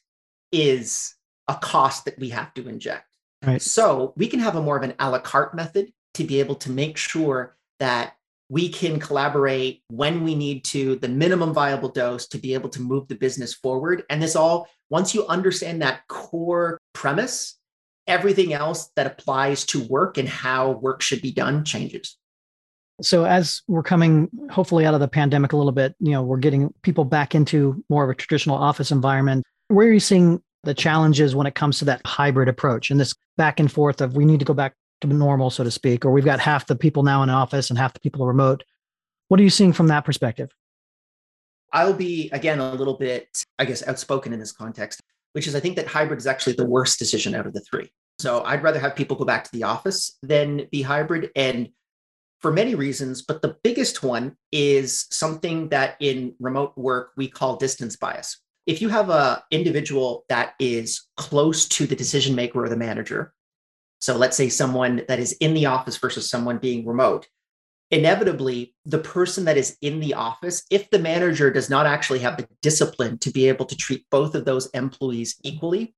is 0.51 1.15
a 1.47 1.55
cost 1.55 2.05
that 2.05 2.17
we 2.17 2.29
have 2.29 2.53
to 2.53 2.67
inject. 2.67 3.07
Right. 3.45 3.61
So 3.61 4.13
we 4.15 4.27
can 4.27 4.39
have 4.39 4.55
a 4.55 4.61
more 4.61 4.77
of 4.77 4.83
an 4.83 4.93
a 4.99 5.09
la 5.09 5.19
carte 5.19 5.53
method 5.53 5.91
to 6.15 6.23
be 6.23 6.39
able 6.39 6.55
to 6.55 6.71
make 6.71 6.97
sure 6.97 7.57
that 7.79 8.13
we 8.49 8.69
can 8.69 8.99
collaborate 8.99 9.81
when 9.89 10.23
we 10.23 10.35
need 10.35 10.63
to, 10.65 10.95
the 10.97 11.07
minimum 11.07 11.53
viable 11.53 11.89
dose 11.89 12.27
to 12.27 12.37
be 12.37 12.53
able 12.53 12.69
to 12.69 12.81
move 12.81 13.07
the 13.07 13.15
business 13.15 13.53
forward. 13.53 14.03
And 14.09 14.21
this 14.21 14.35
all, 14.35 14.67
once 14.89 15.13
you 15.13 15.25
understand 15.27 15.81
that 15.81 16.07
core 16.07 16.79
premise, 16.93 17.59
everything 18.07 18.53
else 18.53 18.89
that 18.95 19.07
applies 19.07 19.65
to 19.65 19.83
work 19.85 20.17
and 20.17 20.27
how 20.27 20.71
work 20.71 21.01
should 21.01 21.21
be 21.21 21.31
done 21.31 21.65
changes. 21.65 22.17
So 23.01 23.25
as 23.25 23.61
we're 23.67 23.83
coming 23.83 24.29
hopefully 24.49 24.85
out 24.85 24.93
of 24.93 24.99
the 24.99 25.07
pandemic 25.07 25.53
a 25.53 25.57
little 25.57 25.71
bit, 25.71 25.95
you 25.99 26.11
know, 26.11 26.23
we're 26.23 26.37
getting 26.37 26.73
people 26.81 27.03
back 27.03 27.35
into 27.35 27.83
more 27.89 28.03
of 28.03 28.09
a 28.09 28.15
traditional 28.15 28.55
office 28.55 28.91
environment. 28.91 29.43
Where 29.67 29.87
are 29.87 29.91
you 29.91 29.99
seeing 29.99 30.41
the 30.63 30.73
challenges 30.73 31.35
when 31.35 31.47
it 31.47 31.55
comes 31.55 31.79
to 31.79 31.85
that 31.85 32.01
hybrid 32.05 32.47
approach 32.47 32.89
and 32.91 32.99
this 32.99 33.13
back 33.37 33.59
and 33.59 33.71
forth 33.71 34.01
of 34.01 34.15
we 34.15 34.25
need 34.25 34.39
to 34.39 34.45
go 34.45 34.53
back 34.53 34.75
to 35.01 35.07
normal, 35.07 35.49
so 35.49 35.63
to 35.63 35.71
speak, 35.71 36.05
or 36.05 36.11
we've 36.11 36.25
got 36.25 36.39
half 36.39 36.67
the 36.67 36.75
people 36.75 37.03
now 37.03 37.21
in 37.21 37.29
office 37.29 37.69
and 37.69 37.77
half 37.77 37.93
the 37.93 37.99
people 37.99 38.23
are 38.23 38.27
remote. 38.27 38.63
What 39.27 39.39
are 39.39 39.43
you 39.43 39.49
seeing 39.49 39.73
from 39.73 39.87
that 39.87 40.05
perspective? 40.05 40.51
I'll 41.73 41.93
be 41.93 42.29
again 42.31 42.59
a 42.59 42.73
little 42.73 42.93
bit, 42.93 43.43
I 43.59 43.65
guess, 43.65 43.85
outspoken 43.85 44.31
in 44.31 44.39
this 44.39 44.53
context, 44.53 45.01
which 45.35 45.47
is 45.47 45.55
I 45.55 45.59
think 45.59 45.75
that 45.75 45.87
hybrid 45.87 46.17
is 46.17 46.27
actually 46.27 46.53
the 46.53 46.65
worst 46.65 46.97
decision 46.97 47.35
out 47.35 47.45
of 47.45 47.51
the 47.51 47.59
three. 47.59 47.91
So 48.19 48.41
I'd 48.45 48.63
rather 48.63 48.79
have 48.79 48.95
people 48.95 49.17
go 49.17 49.25
back 49.25 49.43
to 49.43 49.51
the 49.51 49.63
office 49.63 50.17
than 50.23 50.67
be 50.71 50.81
hybrid. 50.81 51.29
And 51.35 51.69
for 52.39 52.53
many 52.53 52.73
reasons, 52.73 53.21
but 53.21 53.41
the 53.41 53.57
biggest 53.61 54.01
one 54.01 54.37
is 54.53 55.05
something 55.11 55.67
that 55.69 55.97
in 55.99 56.35
remote 56.39 56.71
work 56.77 57.11
we 57.17 57.27
call 57.27 57.57
distance 57.57 57.97
bias. 57.97 58.39
If 58.65 58.81
you 58.81 58.87
have 58.87 59.09
an 59.09 59.39
individual 59.51 60.23
that 60.29 60.53
is 60.57 61.05
close 61.17 61.67
to 61.67 61.85
the 61.85 61.97
decision 61.97 62.33
maker 62.33 62.63
or 62.63 62.69
the 62.69 62.77
manager, 62.77 63.33
so 63.99 64.15
let's 64.15 64.37
say 64.37 64.47
someone 64.47 65.01
that 65.09 65.19
is 65.19 65.33
in 65.33 65.53
the 65.53 65.65
office 65.65 65.97
versus 65.97 66.29
someone 66.29 66.59
being 66.59 66.85
remote, 66.85 67.27
inevitably 67.95 68.75
the 68.85 68.99
person 68.99 69.45
that 69.45 69.57
is 69.57 69.77
in 69.81 70.01
the 70.01 70.13
office, 70.13 70.63
if 70.69 70.89
the 70.89 70.99
manager 70.99 71.49
does 71.49 71.69
not 71.69 71.85
actually 71.85 72.19
have 72.19 72.35
the 72.35 72.47
discipline 72.61 73.17
to 73.19 73.31
be 73.31 73.47
able 73.47 73.65
to 73.65 73.75
treat 73.75 74.05
both 74.11 74.35
of 74.35 74.43
those 74.43 74.67
employees 74.71 75.37
equally, 75.43 75.95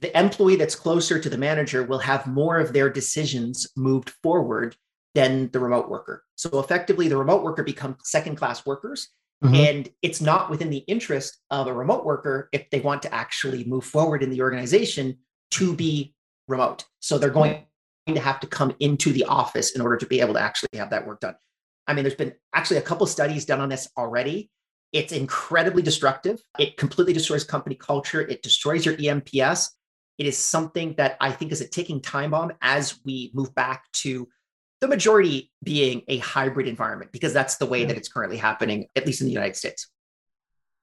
the 0.00 0.16
employee 0.16 0.54
that's 0.54 0.76
closer 0.76 1.18
to 1.18 1.28
the 1.28 1.36
manager 1.36 1.82
will 1.82 1.98
have 1.98 2.28
more 2.28 2.60
of 2.60 2.72
their 2.72 2.88
decisions 2.88 3.66
moved 3.76 4.10
forward 4.22 4.76
than 5.16 5.50
the 5.50 5.58
remote 5.58 5.88
worker. 5.88 6.22
So 6.36 6.60
effectively, 6.60 7.08
the 7.08 7.16
remote 7.16 7.42
worker 7.42 7.64
becomes 7.64 7.96
second 8.04 8.36
class 8.36 8.64
workers. 8.64 9.08
Mm-hmm. 9.42 9.54
And 9.54 9.88
it's 10.02 10.20
not 10.20 10.48
within 10.48 10.70
the 10.70 10.84
interest 10.86 11.38
of 11.50 11.66
a 11.66 11.72
remote 11.72 12.04
worker 12.04 12.48
if 12.52 12.70
they 12.70 12.80
want 12.80 13.02
to 13.02 13.12
actually 13.12 13.64
move 13.64 13.84
forward 13.84 14.22
in 14.22 14.30
the 14.30 14.42
organization 14.42 15.18
to 15.52 15.74
be 15.74 16.14
remote. 16.46 16.84
So 17.00 17.18
they're 17.18 17.30
going 17.30 17.64
to 18.14 18.20
have 18.20 18.40
to 18.40 18.46
come 18.46 18.74
into 18.78 19.12
the 19.12 19.24
office 19.24 19.72
in 19.72 19.80
order 19.80 19.96
to 19.96 20.06
be 20.06 20.20
able 20.20 20.34
to 20.34 20.40
actually 20.40 20.78
have 20.78 20.90
that 20.90 21.06
work 21.06 21.20
done. 21.20 21.34
I 21.86 21.94
mean, 21.94 22.04
there's 22.04 22.14
been 22.14 22.34
actually 22.54 22.78
a 22.78 22.82
couple 22.82 23.06
studies 23.06 23.44
done 23.44 23.60
on 23.60 23.68
this 23.68 23.88
already. 23.96 24.50
It's 24.92 25.12
incredibly 25.12 25.82
destructive. 25.82 26.40
It 26.58 26.76
completely 26.76 27.12
destroys 27.12 27.44
company 27.44 27.74
culture. 27.74 28.20
It 28.20 28.42
destroys 28.42 28.86
your 28.86 28.96
eNPS. 28.96 29.70
It 30.18 30.26
is 30.26 30.38
something 30.38 30.94
that 30.96 31.16
I 31.20 31.32
think 31.32 31.52
is 31.52 31.60
a 31.60 31.68
ticking 31.68 32.00
time 32.00 32.30
bomb 32.30 32.52
as 32.62 32.98
we 33.04 33.30
move 33.34 33.54
back 33.54 33.84
to 33.94 34.28
the 34.80 34.88
majority 34.88 35.50
being 35.62 36.02
a 36.08 36.18
hybrid 36.18 36.68
environment, 36.68 37.10
because 37.12 37.32
that's 37.32 37.56
the 37.56 37.66
way 37.66 37.84
that 37.84 37.96
it's 37.96 38.08
currently 38.08 38.36
happening, 38.36 38.86
at 38.94 39.06
least 39.06 39.20
in 39.20 39.26
the 39.26 39.32
United 39.32 39.56
States. 39.56 39.88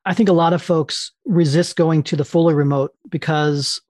I 0.05 0.13
think 0.13 0.29
a 0.29 0.33
lot 0.33 0.53
of 0.53 0.61
folks 0.61 1.11
resist 1.25 1.75
going 1.75 2.03
to 2.03 2.15
the 2.15 2.25
fully 2.25 2.53
remote 2.53 2.93
because 3.09 3.81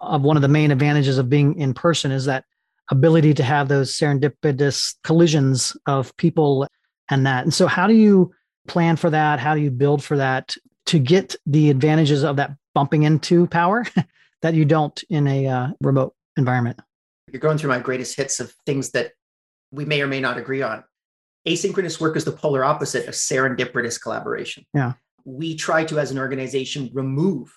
of 0.00 0.22
one 0.22 0.36
of 0.36 0.42
the 0.42 0.48
main 0.48 0.70
advantages 0.70 1.18
of 1.18 1.28
being 1.28 1.58
in 1.58 1.74
person 1.74 2.10
is 2.10 2.24
that 2.24 2.44
ability 2.90 3.34
to 3.34 3.42
have 3.42 3.68
those 3.68 3.96
serendipitous 3.96 4.94
collisions 5.04 5.76
of 5.86 6.16
people 6.16 6.66
and 7.10 7.26
that. 7.26 7.44
And 7.44 7.54
so, 7.54 7.66
how 7.66 7.86
do 7.86 7.94
you 7.94 8.32
plan 8.68 8.96
for 8.96 9.10
that? 9.10 9.38
How 9.38 9.54
do 9.54 9.60
you 9.60 9.70
build 9.70 10.02
for 10.02 10.16
that 10.16 10.54
to 10.86 10.98
get 10.98 11.36
the 11.46 11.70
advantages 11.70 12.22
of 12.24 12.36
that 12.36 12.52
bumping 12.74 13.02
into 13.04 13.46
power 13.46 13.84
that 14.42 14.54
you 14.54 14.64
don't 14.64 15.02
in 15.10 15.26
a 15.26 15.46
uh, 15.46 15.68
remote 15.80 16.14
environment? 16.36 16.80
You're 17.30 17.40
going 17.40 17.58
through 17.58 17.70
my 17.70 17.78
greatest 17.78 18.16
hits 18.16 18.40
of 18.40 18.52
things 18.66 18.90
that 18.90 19.12
we 19.70 19.84
may 19.84 20.02
or 20.02 20.06
may 20.06 20.20
not 20.20 20.38
agree 20.38 20.62
on. 20.62 20.84
Asynchronous 21.46 22.00
work 22.00 22.16
is 22.16 22.24
the 22.24 22.32
polar 22.32 22.64
opposite 22.64 23.08
of 23.08 23.14
serendipitous 23.14 24.00
collaboration. 24.00 24.64
Yeah. 24.74 24.92
We 25.24 25.56
try 25.56 25.84
to, 25.84 25.98
as 25.98 26.10
an 26.10 26.18
organization, 26.18 26.90
remove 26.92 27.52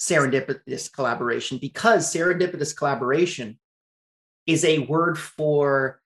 serendipitous 0.00 0.92
collaboration 0.92 1.58
because 1.58 2.12
serendipitous 2.12 2.76
collaboration 2.76 3.58
is 4.48 4.64
a 4.64 4.80
word 4.80 5.16
for 5.16 6.00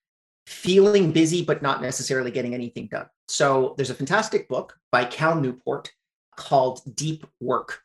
feeling 0.46 1.12
busy 1.12 1.44
but 1.44 1.62
not 1.62 1.80
necessarily 1.80 2.30
getting 2.30 2.52
anything 2.52 2.88
done. 2.88 3.06
So 3.28 3.75
there's 3.76 3.90
a 3.90 3.94
fantastic 3.94 4.49
book 4.49 4.76
by 4.90 5.04
Cal 5.06 5.40
Newport 5.40 5.90
called 6.37 6.82
Deep 6.94 7.25
Work. 7.40 7.80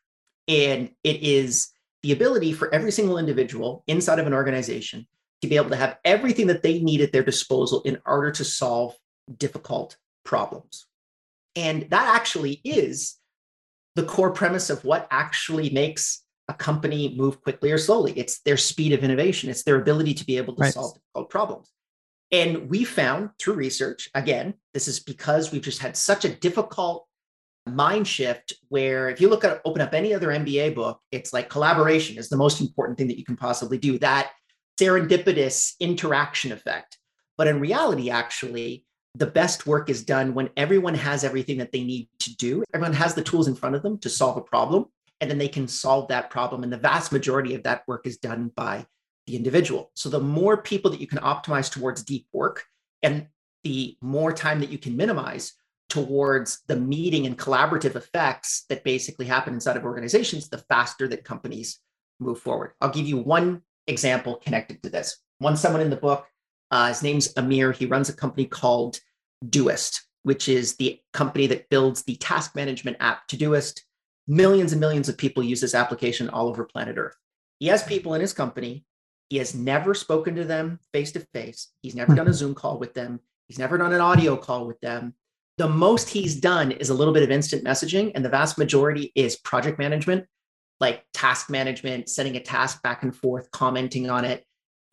And 0.47 0.89
it 1.03 1.21
is 1.21 1.69
the 2.01 2.11
ability 2.11 2.53
for 2.53 2.73
every 2.73 2.91
single 2.91 3.19
individual 3.19 3.83
inside 3.87 4.19
of 4.19 4.27
an 4.27 4.33
organization 4.33 5.07
to 5.41 5.47
be 5.47 5.55
able 5.55 5.69
to 5.69 5.75
have 5.75 5.97
everything 6.03 6.47
that 6.47 6.63
they 6.63 6.79
need 6.79 7.01
at 7.01 7.11
their 7.11 7.23
disposal 7.23 7.81
in 7.83 7.99
order 8.05 8.31
to 8.31 8.43
solve 8.43 8.95
difficult 9.37 9.97
problems. 10.25 10.87
And 11.55 11.87
that 11.91 12.15
actually 12.15 12.61
is 12.63 13.17
the 13.95 14.03
core 14.03 14.31
premise 14.31 14.69
of 14.69 14.83
what 14.83 15.07
actually 15.11 15.69
makes 15.69 16.23
a 16.47 16.53
company 16.53 17.15
move 17.17 17.41
quickly 17.41 17.71
or 17.71 17.77
slowly. 17.77 18.13
It's 18.17 18.39
their 18.39 18.57
speed 18.57 18.93
of 18.93 19.03
innovation, 19.03 19.49
it's 19.49 19.63
their 19.63 19.79
ability 19.79 20.13
to 20.15 20.25
be 20.25 20.37
able 20.37 20.55
to 20.55 20.61
right. 20.61 20.73
solve 20.73 20.93
difficult 20.95 21.29
problems. 21.29 21.71
And 22.31 22.69
we 22.69 22.83
found 22.83 23.29
through 23.39 23.53
research, 23.53 24.09
again, 24.13 24.53
this 24.73 24.87
is 24.87 24.99
because 24.99 25.51
we've 25.51 25.61
just 25.61 25.79
had 25.79 25.95
such 25.95 26.25
a 26.25 26.35
difficult 26.35 27.07
mind 27.65 28.07
shift 28.07 28.53
where 28.69 29.09
if 29.09 29.21
you 29.21 29.29
look 29.29 29.43
at 29.43 29.61
open 29.65 29.81
up 29.81 29.93
any 29.93 30.13
other 30.13 30.29
MBA 30.29 30.75
book, 30.75 30.99
it's 31.11 31.33
like 31.33 31.49
collaboration 31.49 32.17
is 32.17 32.29
the 32.29 32.37
most 32.37 32.61
important 32.61 32.97
thing 32.97 33.07
that 33.07 33.17
you 33.17 33.25
can 33.25 33.37
possibly 33.37 33.77
do. 33.77 33.97
That 33.99 34.31
serendipitous 34.79 35.73
interaction 35.79 36.51
effect. 36.51 36.97
But 37.37 37.47
in 37.47 37.59
reality, 37.59 38.09
actually, 38.09 38.85
the 39.15 39.27
best 39.27 39.65
work 39.65 39.89
is 39.89 40.03
done 40.03 40.33
when 40.33 40.49
everyone 40.55 40.93
has 40.95 41.23
everything 41.23 41.57
that 41.57 41.71
they 41.71 41.83
need 41.83 42.09
to 42.19 42.35
do. 42.35 42.63
Everyone 42.73 42.93
has 42.93 43.15
the 43.15 43.23
tools 43.23 43.47
in 43.47 43.55
front 43.55 43.75
of 43.75 43.81
them 43.81 43.97
to 43.99 44.09
solve 44.09 44.37
a 44.37 44.41
problem, 44.41 44.85
and 45.19 45.29
then 45.29 45.37
they 45.37 45.47
can 45.47 45.67
solve 45.67 46.07
that 46.09 46.29
problem. 46.29 46.63
And 46.63 46.71
the 46.71 46.77
vast 46.77 47.11
majority 47.11 47.55
of 47.55 47.63
that 47.63 47.83
work 47.87 48.05
is 48.05 48.17
done 48.17 48.51
by 48.55 48.85
the 49.25 49.35
individual. 49.35 49.91
So 49.95 50.09
the 50.09 50.19
more 50.19 50.57
people 50.57 50.91
that 50.91 51.01
you 51.01 51.07
can 51.07 51.19
optimize 51.19 51.71
towards 51.71 52.03
deep 52.03 52.27
work 52.31 52.65
and 53.03 53.27
the 53.63 53.97
more 54.01 54.31
time 54.31 54.59
that 54.61 54.69
you 54.69 54.77
can 54.77 54.95
minimize 54.95 55.53
towards 55.89 56.61
the 56.67 56.75
meeting 56.75 57.25
and 57.25 57.37
collaborative 57.37 57.95
effects 57.95 58.65
that 58.69 58.83
basically 58.83 59.25
happen 59.25 59.53
inside 59.53 59.77
of 59.77 59.85
organizations, 59.85 60.49
the 60.49 60.57
faster 60.69 61.07
that 61.07 61.23
companies 61.23 61.79
move 62.19 62.39
forward. 62.39 62.71
I'll 62.81 62.89
give 62.89 63.07
you 63.07 63.17
one 63.17 63.61
example 63.87 64.35
connected 64.35 64.83
to 64.83 64.89
this. 64.89 65.17
One 65.39 65.55
someone 65.55 65.81
in 65.81 65.89
the 65.89 65.95
book, 65.95 66.25
uh, 66.71 66.89
his 66.89 67.03
name's 67.03 67.33
Amir. 67.37 67.71
He 67.71 67.85
runs 67.85 68.09
a 68.09 68.13
company 68.13 68.45
called 68.45 68.99
Doist, 69.45 70.01
which 70.23 70.49
is 70.49 70.75
the 70.75 70.99
company 71.13 71.47
that 71.47 71.69
builds 71.69 72.03
the 72.03 72.15
task 72.15 72.55
management 72.55 72.97
app 72.99 73.27
Todoist. 73.27 73.81
Millions 74.27 74.71
and 74.71 74.81
millions 74.81 75.09
of 75.09 75.17
people 75.17 75.43
use 75.43 75.61
this 75.61 75.75
application 75.75 76.29
all 76.29 76.47
over 76.47 76.65
planet 76.65 76.97
Earth. 76.97 77.15
He 77.59 77.67
has 77.67 77.83
people 77.83 78.13
in 78.13 78.21
his 78.21 78.33
company. 78.33 78.85
He 79.29 79.37
has 79.37 79.55
never 79.55 79.93
spoken 79.93 80.35
to 80.35 80.43
them 80.43 80.79
face 80.93 81.11
to 81.13 81.25
face. 81.33 81.69
He's 81.81 81.95
never 81.95 82.11
hmm. 82.11 82.17
done 82.17 82.27
a 82.27 82.33
Zoom 82.33 82.55
call 82.55 82.77
with 82.77 82.93
them. 82.93 83.19
He's 83.47 83.59
never 83.59 83.77
done 83.77 83.93
an 83.93 84.01
audio 84.01 84.35
call 84.35 84.67
with 84.67 84.79
them. 84.81 85.13
The 85.57 85.69
most 85.69 86.09
he's 86.09 86.39
done 86.39 86.71
is 86.71 86.89
a 86.89 86.93
little 86.93 87.13
bit 87.13 87.23
of 87.23 87.31
instant 87.31 87.63
messaging, 87.63 88.11
and 88.13 88.23
the 88.23 88.29
vast 88.29 88.57
majority 88.57 89.11
is 89.15 89.37
project 89.37 89.79
management 89.79 90.25
like 90.79 91.03
task 91.13 91.49
management, 91.49 92.09
sending 92.09 92.35
a 92.35 92.39
task 92.39 92.81
back 92.83 93.03
and 93.03 93.15
forth, 93.15 93.49
commenting 93.51 94.09
on 94.09 94.25
it. 94.25 94.43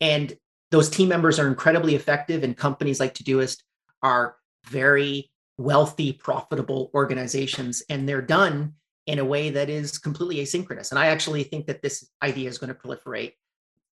And 0.01 0.33
those 0.71 0.89
team 0.89 1.09
members 1.09 1.39
are 1.39 1.47
incredibly 1.47 1.95
effective, 1.95 2.43
and 2.43 2.57
companies 2.57 2.99
like 2.99 3.13
Todoist 3.13 3.61
are 4.01 4.35
very 4.67 5.31
wealthy, 5.57 6.11
profitable 6.11 6.91
organizations, 6.93 7.83
and 7.89 8.09
they're 8.09 8.21
done 8.21 8.73
in 9.05 9.19
a 9.19 9.25
way 9.25 9.51
that 9.51 9.69
is 9.69 9.97
completely 9.97 10.37
asynchronous. 10.37 10.91
And 10.91 10.99
I 10.99 11.07
actually 11.07 11.43
think 11.43 11.67
that 11.67 11.81
this 11.81 12.09
idea 12.21 12.49
is 12.49 12.57
going 12.57 12.73
to 12.73 12.79
proliferate 12.79 13.33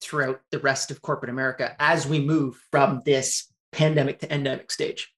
throughout 0.02 0.42
the 0.52 0.60
rest 0.60 0.92
of 0.92 1.02
corporate 1.02 1.30
America 1.30 1.76
as 1.80 2.06
we 2.06 2.20
move 2.20 2.60
from 2.72 3.02
this 3.06 3.52
pandemic 3.72 4.20
to 4.20 4.34
endemic 4.34 4.72
stage. 4.72 5.14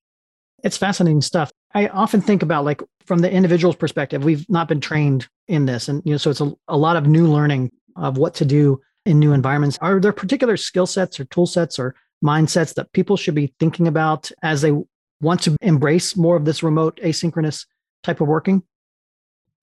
It's 0.64 0.78
fascinating 0.78 1.22
stuff. 1.22 1.52
I 1.74 1.88
often 1.88 2.22
think 2.22 2.44
about 2.44 2.66
like 2.66 2.82
from 3.06 3.20
the 3.20 3.32
individual's 3.32 3.76
perspective, 3.76 4.24
we've 4.24 4.50
not 4.50 4.68
been 4.68 4.82
trained 4.82 5.28
in 5.48 5.66
this. 5.66 5.90
And 5.90 6.02
you 6.06 6.12
know, 6.14 6.18
so 6.18 6.30
it's 6.30 6.42
a, 6.42 6.54
a 6.68 6.78
lot 6.78 6.98
of 6.98 7.08
new 7.08 7.28
learning 7.28 7.72
of 7.96 8.18
what 8.18 8.34
to 8.36 8.46
do 8.46 8.82
in 9.06 9.20
new 9.20 9.34
environments. 9.34 9.78
Are 9.80 10.00
there 10.00 10.12
particular 10.12 10.58
skill 10.58 10.88
sets 10.88 11.20
or 11.20 11.26
tool 11.26 11.46
sets 11.46 11.78
or 11.78 11.96
mindsets 12.24 12.74
that 12.76 12.92
people 12.94 13.18
should 13.18 13.36
be 13.36 13.54
thinking 13.60 13.88
about 13.88 14.32
as 14.42 14.62
they 14.62 14.72
want 15.22 15.42
to 15.42 15.56
embrace 15.62 16.16
more 16.16 16.36
of 16.36 16.46
this 16.46 16.64
remote 16.64 17.00
asynchronous 17.04 17.66
type 18.04 18.22
of 18.22 18.28
working? 18.28 18.64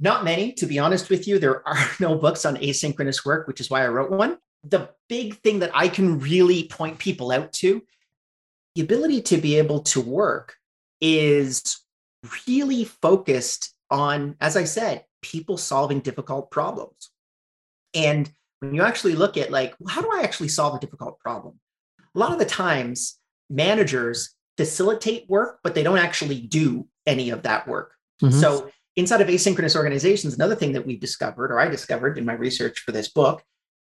Not 0.03 0.25
many, 0.25 0.53
to 0.55 0.67
be 0.67 0.81
honest 0.81 1.09
with 1.09 1.29
you. 1.29 1.39
There 1.39 1.67
are 1.67 1.91
no 2.01 2.17
books 2.17 2.45
on 2.45 2.57
asynchronous 2.57 3.25
work, 3.25 3.47
which 3.47 3.61
is 3.61 3.71
why 3.71 3.85
I 3.85 3.89
wrote 3.89 4.11
one. 4.11 4.37
The 4.65 4.91
big 5.09 5.37
thing 5.39 5.61
that 5.61 5.71
I 5.75 5.89
can 5.89 6.19
really 6.19 6.65
point 6.69 6.99
people 6.99 7.31
out 7.31 7.53
to 7.55 7.83
the 8.75 8.83
ability 8.83 9.23
to 9.23 9.37
be 9.37 9.59
able 9.59 9.81
to 9.81 10.01
work 10.01 10.57
is 11.01 11.81
really 12.47 12.85
focused 12.85 13.75
on, 13.91 14.37
as 14.41 14.57
I 14.57 14.65
said, 14.65 15.05
people 15.21 15.57
solving 15.57 16.01
difficult 16.01 16.51
problems. 16.51 17.11
And 17.95 18.31
when 18.61 18.75
you 18.75 18.83
actually 18.83 19.15
look 19.15 19.37
at 19.37 19.51
like, 19.51 19.75
how 19.89 20.01
do 20.01 20.11
I 20.13 20.23
actually 20.23 20.49
solve 20.49 20.75
a 20.75 20.81
difficult 20.81 21.21
problem? 21.21 21.61
A 22.15 22.19
lot 22.19 22.33
of 22.33 22.39
the 22.39 22.45
times, 22.45 23.19
managers 23.51 24.35
facilitate 24.57 25.29
work, 25.29 25.61
but 25.63 25.75
they 25.75 25.83
don't 25.83 25.99
actually 25.99 26.41
do 26.41 26.87
any 27.07 27.31
of 27.31 27.43
that 27.43 27.69
work. 27.69 27.95
Mm-hmm. 28.23 28.39
So 28.39 28.71
inside 28.97 29.21
of 29.21 29.29
asynchronous 29.29 29.77
organizations, 29.77 30.35
another 30.35 30.55
thing 30.55 30.73
that 30.73 30.87
we 30.87 30.97
discovered, 30.97 31.51
or 31.51 31.61
I 31.61 31.69
discovered 31.69 32.19
in 32.19 32.25
my 32.25 32.35
research 32.35 32.81
for 32.81 32.93
this 32.93 33.09
book, 33.09 33.43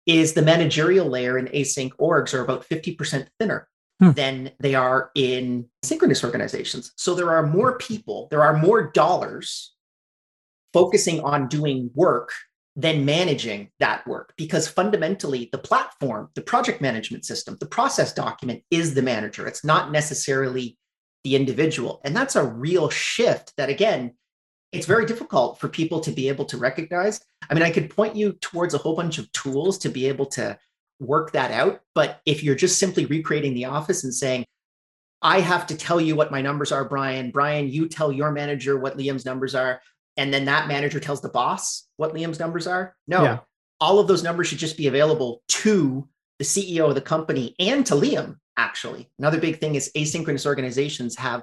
is 0.06 0.32
the 0.32 0.42
managerial 0.42 1.06
layer 1.06 1.38
in 1.38 1.46
async 1.46 1.90
orgs 2.00 2.32
are 2.32 2.42
about 2.42 2.68
50% 2.68 3.26
thinner 3.38 3.68
hmm. 4.00 4.12
than 4.12 4.50
they 4.60 4.75
are 4.75 5.10
in 5.14 5.68
synchronous 5.82 6.25
organizations. 6.25 6.92
So 6.96 7.14
there 7.14 7.30
are 7.30 7.46
more 7.46 7.76
people, 7.78 8.28
there 8.30 8.42
are 8.42 8.56
more 8.56 8.90
dollars 8.90 9.75
focusing 10.72 11.20
on 11.20 11.48
doing 11.48 11.90
work 11.94 12.30
than 12.76 13.06
managing 13.06 13.70
that 13.80 14.06
work 14.06 14.34
because 14.36 14.68
fundamentally 14.68 15.48
the 15.50 15.58
platform, 15.58 16.28
the 16.34 16.42
project 16.42 16.82
management 16.82 17.25
system, 17.25 17.56
the 17.58 17.66
process 17.66 18.12
document 18.12 18.62
is 18.70 18.94
the 18.94 19.02
manager. 19.02 19.46
It's 19.46 19.64
not 19.64 19.90
necessarily 19.90 20.76
the 21.25 21.34
individual. 21.34 22.00
And 22.04 22.14
that's 22.14 22.36
a 22.36 22.44
real 22.44 22.90
shift 22.90 23.54
that, 23.56 23.70
again, 23.70 24.12
it's 24.76 24.87
very 24.87 25.06
difficult 25.06 25.59
for 25.59 25.68
people 25.68 26.00
to 26.00 26.11
be 26.11 26.28
able 26.28 26.45
to 26.47 26.59
recognize. 26.59 27.21
I 27.49 27.54
mean, 27.54 27.62
I 27.62 27.71
could 27.71 27.90
point 27.90 28.14
you 28.14 28.33
towards 28.35 28.75
a 28.75 28.78
whole 28.78 28.95
bunch 28.95 29.18
of 29.18 29.30
tools 29.33 29.78
to 29.78 29.88
be 29.88 30.06
able 30.06 30.26
to 30.26 30.59
work 31.00 31.33
that 31.33 31.50
out. 31.50 31.80
But 31.95 32.21
if 32.26 32.42
you're 32.42 32.54
just 32.54 32.78
simply 32.78 33.06
recreating 33.06 33.54
the 33.54 33.66
office 33.66 34.04
and 34.04 34.14
saying, 34.14 34.45
I 35.23 35.40
have 35.40 35.66
to 35.68 35.76
tell 35.76 36.00
you 36.00 36.14
what 36.14 36.30
my 36.30 36.42
numbers 36.42 36.73
are, 36.73 36.85
Brian. 36.85 37.30
Brian, 37.30 37.68
you 37.68 37.88
tell 37.88 38.12
your 38.12 38.33
manager 38.33 38.78
what 38.78 38.97
Liam's 38.97 39.25
numbers 39.25 39.54
are. 39.54 39.80
And 40.16 40.33
then 40.33 40.45
that 40.45 40.68
manager 40.68 41.00
tells 41.00 41.21
the 41.21 41.28
boss 41.28 41.88
what 41.97 42.14
Liam's 42.14 42.38
numbers 42.38 42.66
are. 42.66 42.95
No, 43.09 43.23
yeah. 43.23 43.38
all 43.80 43.99
of 43.99 44.09
those 44.09 44.23
numbers 44.23 44.49
should 44.49 44.59
just 44.59 44.76
be 44.76 44.87
available 44.87 45.42
to 45.49 46.09
the 46.38 46.45
CEO 46.45 46.88
of 46.88 46.95
the 46.95 47.00
company 47.00 47.54
and 47.59 47.85
to 47.87 47.95
Liam 47.95 48.37
actually. 48.56 49.11
Another 49.18 49.38
big 49.38 49.59
thing 49.59 49.75
is 49.75 49.90
asynchronous 49.97 50.47
organizations 50.47 51.16
have 51.16 51.42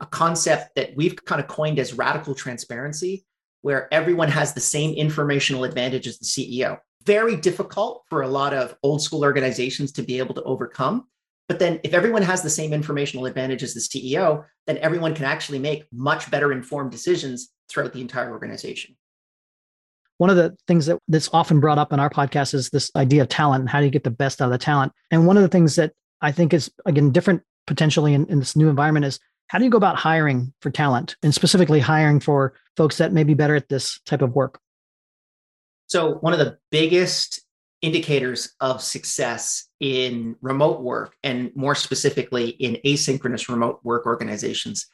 a 0.00 0.06
concept 0.06 0.74
that 0.76 0.94
we've 0.96 1.16
kind 1.24 1.40
of 1.40 1.46
coined 1.48 1.78
as 1.78 1.94
radical 1.94 2.34
transparency, 2.34 3.24
where 3.62 3.92
everyone 3.92 4.28
has 4.28 4.52
the 4.52 4.60
same 4.60 4.94
informational 4.94 5.64
advantage 5.64 6.06
as 6.06 6.18
the 6.18 6.24
CEO. 6.24 6.78
Very 7.04 7.36
difficult 7.36 8.04
for 8.08 8.22
a 8.22 8.28
lot 8.28 8.52
of 8.52 8.76
old 8.82 9.02
school 9.02 9.22
organizations 9.22 9.92
to 9.92 10.02
be 10.02 10.18
able 10.18 10.34
to 10.34 10.42
overcome. 10.42 11.06
But 11.48 11.60
then, 11.60 11.80
if 11.84 11.94
everyone 11.94 12.22
has 12.22 12.42
the 12.42 12.50
same 12.50 12.72
informational 12.72 13.26
advantage 13.26 13.62
as 13.62 13.72
the 13.72 13.80
CEO, 13.80 14.44
then 14.66 14.78
everyone 14.78 15.14
can 15.14 15.24
actually 15.24 15.60
make 15.60 15.84
much 15.92 16.30
better 16.30 16.52
informed 16.52 16.90
decisions 16.90 17.50
throughout 17.68 17.92
the 17.92 18.00
entire 18.00 18.32
organization. 18.32 18.96
One 20.18 20.30
of 20.30 20.36
the 20.36 20.56
things 20.66 20.86
that 20.86 20.98
that's 21.08 21.30
often 21.32 21.60
brought 21.60 21.78
up 21.78 21.92
in 21.92 22.00
our 22.00 22.10
podcast 22.10 22.54
is 22.54 22.70
this 22.70 22.90
idea 22.96 23.22
of 23.22 23.28
talent 23.28 23.60
and 23.60 23.68
how 23.68 23.80
do 23.80 23.84
you 23.84 23.90
get 23.90 24.04
the 24.04 24.10
best 24.10 24.40
out 24.40 24.46
of 24.46 24.52
the 24.52 24.58
talent. 24.58 24.92
And 25.10 25.26
one 25.26 25.36
of 25.36 25.42
the 25.42 25.48
things 25.48 25.76
that 25.76 25.92
I 26.20 26.32
think 26.32 26.54
is 26.54 26.70
again 26.86 27.12
different 27.12 27.42
potentially 27.66 28.14
in, 28.14 28.26
in 28.26 28.38
this 28.38 28.56
new 28.56 28.68
environment 28.68 29.04
is 29.04 29.20
how 29.48 29.58
do 29.58 29.64
you 29.64 29.70
go 29.70 29.76
about 29.78 29.96
hiring 29.96 30.52
for 30.60 30.70
talent 30.70 31.16
and 31.22 31.34
specifically 31.34 31.80
hiring 31.80 32.20
for 32.20 32.54
folks 32.76 32.98
that 32.98 33.12
may 33.12 33.24
be 33.24 33.34
better 33.34 33.54
at 33.54 33.68
this 33.68 34.00
type 34.06 34.22
of 34.22 34.34
work? 34.34 34.60
So, 35.86 36.14
one 36.14 36.32
of 36.32 36.38
the 36.38 36.58
biggest 36.70 37.42
indicators 37.82 38.54
of 38.60 38.82
success 38.82 39.68
in 39.80 40.36
remote 40.40 40.80
work 40.80 41.14
and 41.22 41.54
more 41.54 41.74
specifically 41.74 42.48
in 42.48 42.78
asynchronous 42.84 43.48
remote 43.48 43.80
work 43.84 44.06
organizations 44.06 44.86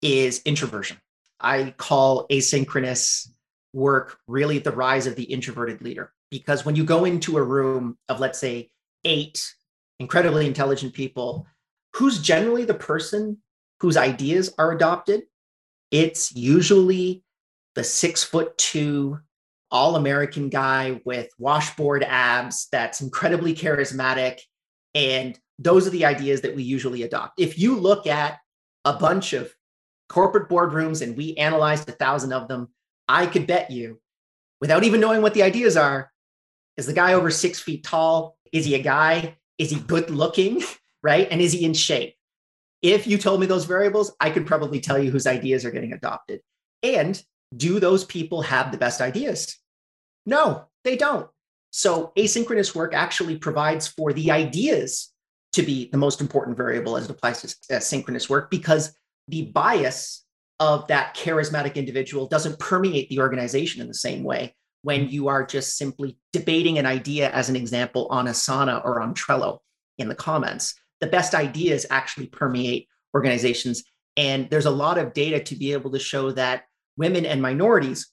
is 0.00 0.42
introversion. 0.44 0.96
I 1.40 1.74
call 1.76 2.26
asynchronous 2.28 3.28
work 3.72 4.18
really 4.26 4.58
the 4.58 4.72
rise 4.72 5.06
of 5.06 5.16
the 5.16 5.24
introverted 5.24 5.82
leader 5.82 6.12
because 6.30 6.64
when 6.64 6.76
you 6.76 6.84
go 6.84 7.04
into 7.04 7.36
a 7.36 7.42
room 7.42 7.96
of 8.08 8.20
let's 8.20 8.38
say 8.38 8.70
eight 9.04 9.54
incredibly 9.98 10.46
intelligent 10.46 10.92
people 10.92 11.46
who's 11.94 12.20
generally 12.20 12.64
the 12.64 12.74
person 12.74 13.38
whose 13.82 13.96
ideas 13.96 14.54
are 14.58 14.72
adopted 14.72 15.22
it's 15.92 16.34
usually 16.34 17.22
the 17.74 17.84
six 17.84 18.24
foot 18.24 18.56
two 18.58 19.20
all 19.70 19.96
American 19.96 20.48
guy 20.48 21.00
with 21.04 21.28
washboard 21.38 22.02
abs 22.02 22.68
that's 22.72 23.00
incredibly 23.00 23.54
charismatic. 23.54 24.40
And 24.94 25.38
those 25.58 25.86
are 25.86 25.90
the 25.90 26.04
ideas 26.04 26.42
that 26.42 26.56
we 26.56 26.62
usually 26.62 27.02
adopt. 27.02 27.40
If 27.40 27.58
you 27.58 27.76
look 27.76 28.06
at 28.06 28.38
a 28.84 28.94
bunch 28.94 29.32
of 29.32 29.52
corporate 30.08 30.48
boardrooms 30.48 31.00
and 31.00 31.16
we 31.16 31.34
analyzed 31.36 31.88
a 31.88 31.92
thousand 31.92 32.32
of 32.32 32.48
them, 32.48 32.68
I 33.08 33.26
could 33.26 33.46
bet 33.46 33.70
you, 33.70 34.00
without 34.60 34.84
even 34.84 35.00
knowing 35.00 35.22
what 35.22 35.32
the 35.34 35.42
ideas 35.42 35.76
are, 35.76 36.10
is 36.76 36.86
the 36.86 36.92
guy 36.92 37.14
over 37.14 37.30
six 37.30 37.60
feet 37.60 37.84
tall? 37.84 38.36
Is 38.52 38.64
he 38.64 38.74
a 38.74 38.82
guy? 38.82 39.36
Is 39.58 39.70
he 39.70 39.78
good 39.78 40.08
looking? 40.10 40.62
Right? 41.04 41.26
And 41.32 41.40
is 41.40 41.50
he 41.50 41.64
in 41.64 41.74
shape? 41.74 42.14
If 42.82 43.06
you 43.06 43.16
told 43.16 43.40
me 43.40 43.46
those 43.46 43.64
variables, 43.64 44.12
I 44.20 44.30
could 44.30 44.46
probably 44.46 44.80
tell 44.80 44.98
you 44.98 45.10
whose 45.10 45.26
ideas 45.26 45.64
are 45.64 45.70
getting 45.70 45.92
adopted. 45.92 46.40
And 46.82 47.22
do 47.56 47.78
those 47.78 48.04
people 48.04 48.42
have 48.42 48.72
the 48.72 48.78
best 48.78 49.00
ideas? 49.00 49.56
No, 50.26 50.66
they 50.84 50.96
don't. 50.96 51.28
So 51.70 52.12
asynchronous 52.18 52.74
work 52.74 52.92
actually 52.92 53.38
provides 53.38 53.88
for 53.88 54.12
the 54.12 54.30
ideas 54.30 55.12
to 55.52 55.62
be 55.62 55.88
the 55.90 55.98
most 55.98 56.20
important 56.20 56.56
variable 56.56 56.96
as 56.96 57.04
it 57.04 57.10
applies 57.10 57.56
to 57.68 57.80
synchronous 57.80 58.28
work 58.28 58.50
because 58.50 58.94
the 59.28 59.46
bias 59.46 60.24
of 60.60 60.86
that 60.88 61.16
charismatic 61.16 61.76
individual 61.76 62.26
doesn't 62.26 62.58
permeate 62.58 63.08
the 63.08 63.20
organization 63.20 63.80
in 63.80 63.88
the 63.88 63.94
same 63.94 64.22
way 64.22 64.54
when 64.82 65.08
you 65.08 65.28
are 65.28 65.46
just 65.46 65.76
simply 65.76 66.18
debating 66.32 66.78
an 66.78 66.86
idea, 66.86 67.30
as 67.30 67.48
an 67.48 67.56
example, 67.56 68.06
on 68.10 68.26
Asana 68.26 68.84
or 68.84 69.00
on 69.00 69.14
Trello 69.14 69.58
in 69.98 70.08
the 70.08 70.14
comments. 70.14 70.74
The 71.02 71.08
best 71.08 71.34
ideas 71.34 71.84
actually 71.90 72.28
permeate 72.28 72.88
organizations. 73.14 73.84
And 74.16 74.48
there's 74.48 74.66
a 74.66 74.70
lot 74.70 74.96
of 74.96 75.12
data 75.12 75.42
to 75.42 75.56
be 75.56 75.74
able 75.74 75.90
to 75.90 75.98
show 75.98 76.32
that 76.32 76.64
women 76.96 77.26
and 77.26 77.42
minorities 77.42 78.10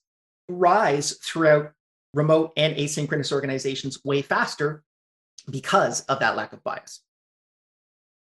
rise 0.49 1.17
throughout 1.23 1.71
remote 2.13 2.51
and 2.57 2.75
asynchronous 2.75 3.31
organizations 3.31 4.03
way 4.03 4.21
faster 4.21 4.83
because 5.49 6.01
of 6.01 6.19
that 6.19 6.35
lack 6.35 6.53
of 6.53 6.63
bias. 6.63 7.01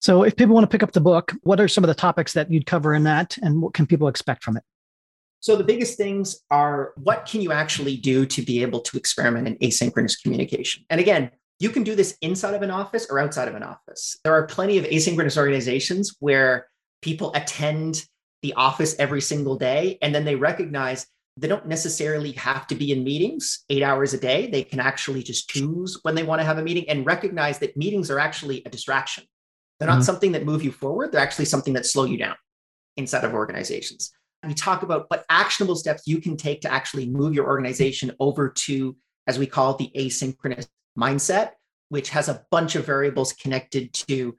So, 0.00 0.22
if 0.22 0.36
people 0.36 0.54
want 0.54 0.64
to 0.64 0.74
pick 0.74 0.82
up 0.82 0.92
the 0.92 1.00
book, 1.00 1.32
what 1.42 1.60
are 1.60 1.68
some 1.68 1.84
of 1.84 1.88
the 1.88 1.94
topics 1.94 2.32
that 2.34 2.50
you'd 2.50 2.66
cover 2.66 2.94
in 2.94 3.04
that, 3.04 3.36
and 3.38 3.60
what 3.60 3.74
can 3.74 3.86
people 3.86 4.08
expect 4.08 4.44
from 4.44 4.56
it? 4.56 4.62
So, 5.40 5.56
the 5.56 5.64
biggest 5.64 5.96
things 5.96 6.40
are 6.50 6.92
what 6.96 7.26
can 7.26 7.40
you 7.40 7.52
actually 7.52 7.96
do 7.96 8.26
to 8.26 8.42
be 8.42 8.62
able 8.62 8.80
to 8.80 8.96
experiment 8.96 9.48
in 9.48 9.56
asynchronous 9.56 10.22
communication? 10.22 10.84
And 10.90 11.00
again, 11.00 11.30
you 11.58 11.70
can 11.70 11.82
do 11.82 11.94
this 11.94 12.16
inside 12.20 12.54
of 12.54 12.62
an 12.62 12.70
office 12.70 13.06
or 13.10 13.18
outside 13.18 13.48
of 13.48 13.54
an 13.54 13.62
office. 13.62 14.18
There 14.24 14.34
are 14.34 14.46
plenty 14.46 14.78
of 14.78 14.84
asynchronous 14.84 15.36
organizations 15.36 16.16
where 16.20 16.68
people 17.02 17.32
attend 17.34 18.04
the 18.42 18.52
office 18.54 18.94
every 18.98 19.20
single 19.20 19.56
day 19.56 19.98
and 20.02 20.14
then 20.14 20.24
they 20.24 20.34
recognize 20.34 21.06
they 21.38 21.48
don't 21.48 21.66
necessarily 21.66 22.32
have 22.32 22.66
to 22.66 22.74
be 22.74 22.92
in 22.92 23.04
meetings 23.04 23.64
eight 23.68 23.82
hours 23.82 24.14
a 24.14 24.18
day. 24.18 24.48
They 24.50 24.62
can 24.62 24.80
actually 24.80 25.22
just 25.22 25.50
choose 25.50 25.98
when 26.02 26.14
they 26.14 26.22
want 26.22 26.40
to 26.40 26.46
have 26.46 26.58
a 26.58 26.62
meeting 26.62 26.88
and 26.88 27.04
recognize 27.04 27.58
that 27.58 27.76
meetings 27.76 28.10
are 28.10 28.18
actually 28.18 28.62
a 28.64 28.70
distraction. 28.70 29.24
They're 29.78 29.88
not 29.88 29.96
mm-hmm. 29.96 30.02
something 30.04 30.32
that 30.32 30.46
move 30.46 30.62
you 30.62 30.72
forward. 30.72 31.12
They're 31.12 31.20
actually 31.20 31.44
something 31.44 31.74
that 31.74 31.84
slow 31.84 32.04
you 32.04 32.16
down 32.16 32.36
inside 32.96 33.24
of 33.24 33.34
organizations. 33.34 34.12
We 34.46 34.54
talk 34.54 34.82
about 34.82 35.06
what 35.08 35.24
actionable 35.28 35.76
steps 35.76 36.06
you 36.06 36.20
can 36.20 36.36
take 36.36 36.60
to 36.60 36.72
actually 36.72 37.06
move 37.08 37.34
your 37.34 37.46
organization 37.46 38.12
over 38.20 38.48
to, 38.48 38.96
as 39.26 39.38
we 39.38 39.46
call 39.46 39.74
it, 39.74 39.78
the 39.78 39.90
asynchronous 39.96 40.68
mindset, 40.96 41.52
which 41.88 42.10
has 42.10 42.28
a 42.28 42.44
bunch 42.50 42.74
of 42.74 42.86
variables 42.86 43.32
connected 43.32 43.92
to 43.92 44.36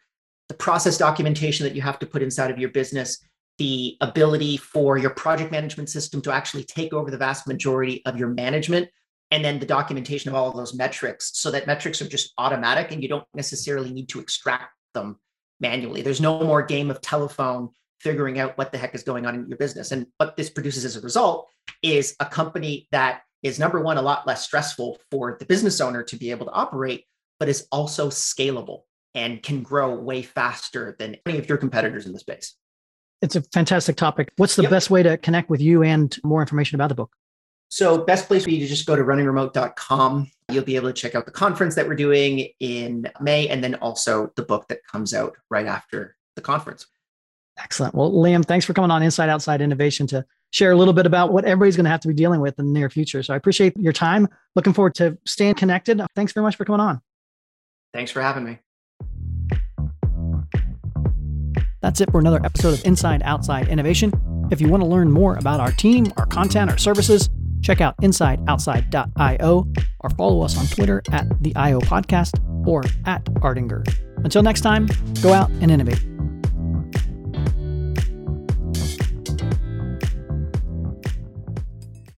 the 0.49 0.53
process 0.53 0.97
documentation 0.97 1.65
that 1.65 1.75
you 1.75 1.81
have 1.81 1.99
to 1.99 2.05
put 2.05 2.21
inside 2.21 2.51
of 2.51 2.57
your 2.57 2.69
business, 2.69 3.19
the 3.57 3.97
ability 4.01 4.57
for 4.57 4.97
your 4.97 5.09
project 5.09 5.51
management 5.51 5.89
system 5.89 6.21
to 6.21 6.31
actually 6.31 6.63
take 6.63 6.93
over 6.93 7.11
the 7.11 7.17
vast 7.17 7.47
majority 7.47 8.01
of 8.05 8.17
your 8.17 8.29
management 8.29 8.87
and 9.31 9.43
then 9.43 9.59
the 9.59 9.65
documentation 9.65 10.29
of 10.29 10.35
all 10.35 10.49
of 10.49 10.55
those 10.55 10.73
metrics. 10.73 11.31
So 11.33 11.51
that 11.51 11.67
metrics 11.67 12.01
are 12.01 12.07
just 12.07 12.33
automatic 12.37 12.91
and 12.91 13.03
you 13.03 13.09
don't 13.09 13.25
necessarily 13.33 13.91
need 13.91 14.09
to 14.09 14.19
extract 14.19 14.73
them 14.93 15.17
manually. 15.59 16.01
There's 16.01 16.21
no 16.21 16.41
more 16.43 16.63
game 16.63 16.89
of 16.89 17.01
telephone 17.01 17.69
figuring 17.99 18.39
out 18.39 18.57
what 18.57 18.71
the 18.71 18.77
heck 18.77 18.95
is 18.95 19.03
going 19.03 19.25
on 19.25 19.35
in 19.35 19.49
your 19.49 19.57
business. 19.57 19.91
And 19.91 20.05
what 20.17 20.37
this 20.37 20.49
produces 20.49 20.85
as 20.85 20.95
a 20.95 21.01
result 21.01 21.49
is 21.81 22.15
a 22.19 22.25
company 22.25 22.87
that 22.91 23.21
is 23.43 23.59
number 23.59 23.81
one 23.81 23.97
a 23.97 24.01
lot 24.01 24.27
less 24.27 24.43
stressful 24.43 24.97
for 25.11 25.37
the 25.39 25.45
business 25.45 25.79
owner 25.81 26.03
to 26.03 26.15
be 26.15 26.31
able 26.31 26.45
to 26.45 26.51
operate 26.51 27.05
but 27.39 27.49
is 27.49 27.67
also 27.71 28.09
scalable 28.09 28.81
and 29.13 29.43
can 29.43 29.63
grow 29.63 29.93
way 29.93 30.21
faster 30.21 30.95
than 30.99 31.15
any 31.25 31.37
of 31.37 31.47
your 31.47 31.57
competitors 31.57 32.05
in 32.05 32.13
the 32.13 32.19
space 32.19 32.55
it's 33.21 33.35
a 33.35 33.41
fantastic 33.41 33.95
topic. 33.95 34.31
What's 34.37 34.55
the 34.55 34.63
yep. 34.63 34.71
best 34.71 34.89
way 34.89 35.03
to 35.03 35.17
connect 35.17 35.49
with 35.49 35.61
you 35.61 35.83
and 35.83 36.15
more 36.23 36.41
information 36.41 36.75
about 36.75 36.89
the 36.89 36.95
book? 36.95 37.15
So, 37.69 38.05
best 38.05 38.27
place 38.27 38.43
for 38.45 38.51
you 38.51 38.59
to 38.59 38.67
just 38.67 38.85
go 38.85 38.95
to 38.95 39.03
runningremote.com. 39.03 40.31
You'll 40.51 40.63
be 40.63 40.77
able 40.77 40.89
to 40.89 40.93
check 40.93 41.15
out 41.15 41.25
the 41.25 41.31
conference 41.31 41.75
that 41.75 41.87
we're 41.87 41.95
doing 41.95 42.47
in 42.59 43.09
May 43.19 43.49
and 43.49 43.61
then 43.63 43.75
also 43.75 44.31
the 44.35 44.43
book 44.43 44.67
that 44.69 44.79
comes 44.89 45.13
out 45.13 45.35
right 45.49 45.65
after 45.65 46.15
the 46.35 46.41
conference. 46.41 46.85
Excellent. 47.59 47.93
Well, 47.95 48.11
Liam, 48.11 48.45
thanks 48.45 48.65
for 48.65 48.73
coming 48.73 48.91
on 48.91 49.03
Inside 49.03 49.29
Outside 49.29 49.61
Innovation 49.61 50.07
to 50.07 50.23
share 50.51 50.71
a 50.71 50.75
little 50.75 50.93
bit 50.93 51.05
about 51.05 51.33
what 51.33 51.45
everybody's 51.45 51.75
going 51.75 51.85
to 51.85 51.89
have 51.89 52.01
to 52.01 52.07
be 52.07 52.13
dealing 52.13 52.41
with 52.41 52.57
in 52.59 52.67
the 52.67 52.71
near 52.71 52.89
future. 52.89 53.23
So, 53.23 53.33
I 53.33 53.37
appreciate 53.37 53.73
your 53.77 53.93
time. 53.93 54.27
Looking 54.55 54.73
forward 54.73 54.95
to 54.95 55.17
staying 55.25 55.55
connected. 55.55 56.01
Thanks 56.15 56.33
very 56.33 56.43
much 56.43 56.55
for 56.55 56.65
coming 56.65 56.81
on. 56.81 57.01
Thanks 57.93 58.11
for 58.11 58.21
having 58.21 58.43
me. 58.43 58.59
That's 61.81 62.01
it 62.01 62.11
for 62.11 62.19
another 62.19 62.43
episode 62.43 62.73
of 62.73 62.85
Inside 62.85 63.21
Outside 63.23 63.67
Innovation. 63.67 64.11
If 64.51 64.61
you 64.61 64.67
want 64.67 64.81
to 64.81 64.87
learn 64.89 65.11
more 65.11 65.35
about 65.35 65.59
our 65.59 65.71
team, 65.71 66.11
our 66.17 66.25
content, 66.25 66.71
our 66.71 66.77
services, 66.77 67.29
check 67.61 67.81
out 67.81 67.95
insideoutside.io 68.01 69.67
or 69.99 70.09
follow 70.11 70.41
us 70.41 70.57
on 70.57 70.65
Twitter 70.67 71.01
at 71.11 71.27
the 71.41 71.55
IO 71.55 71.79
Podcast 71.79 72.37
or 72.67 72.83
at 73.05 73.23
Ardinger. 73.25 73.87
Until 74.23 74.41
next 74.41 74.61
time, 74.61 74.87
go 75.21 75.33
out 75.33 75.49
and 75.61 75.71
innovate. 75.71 76.16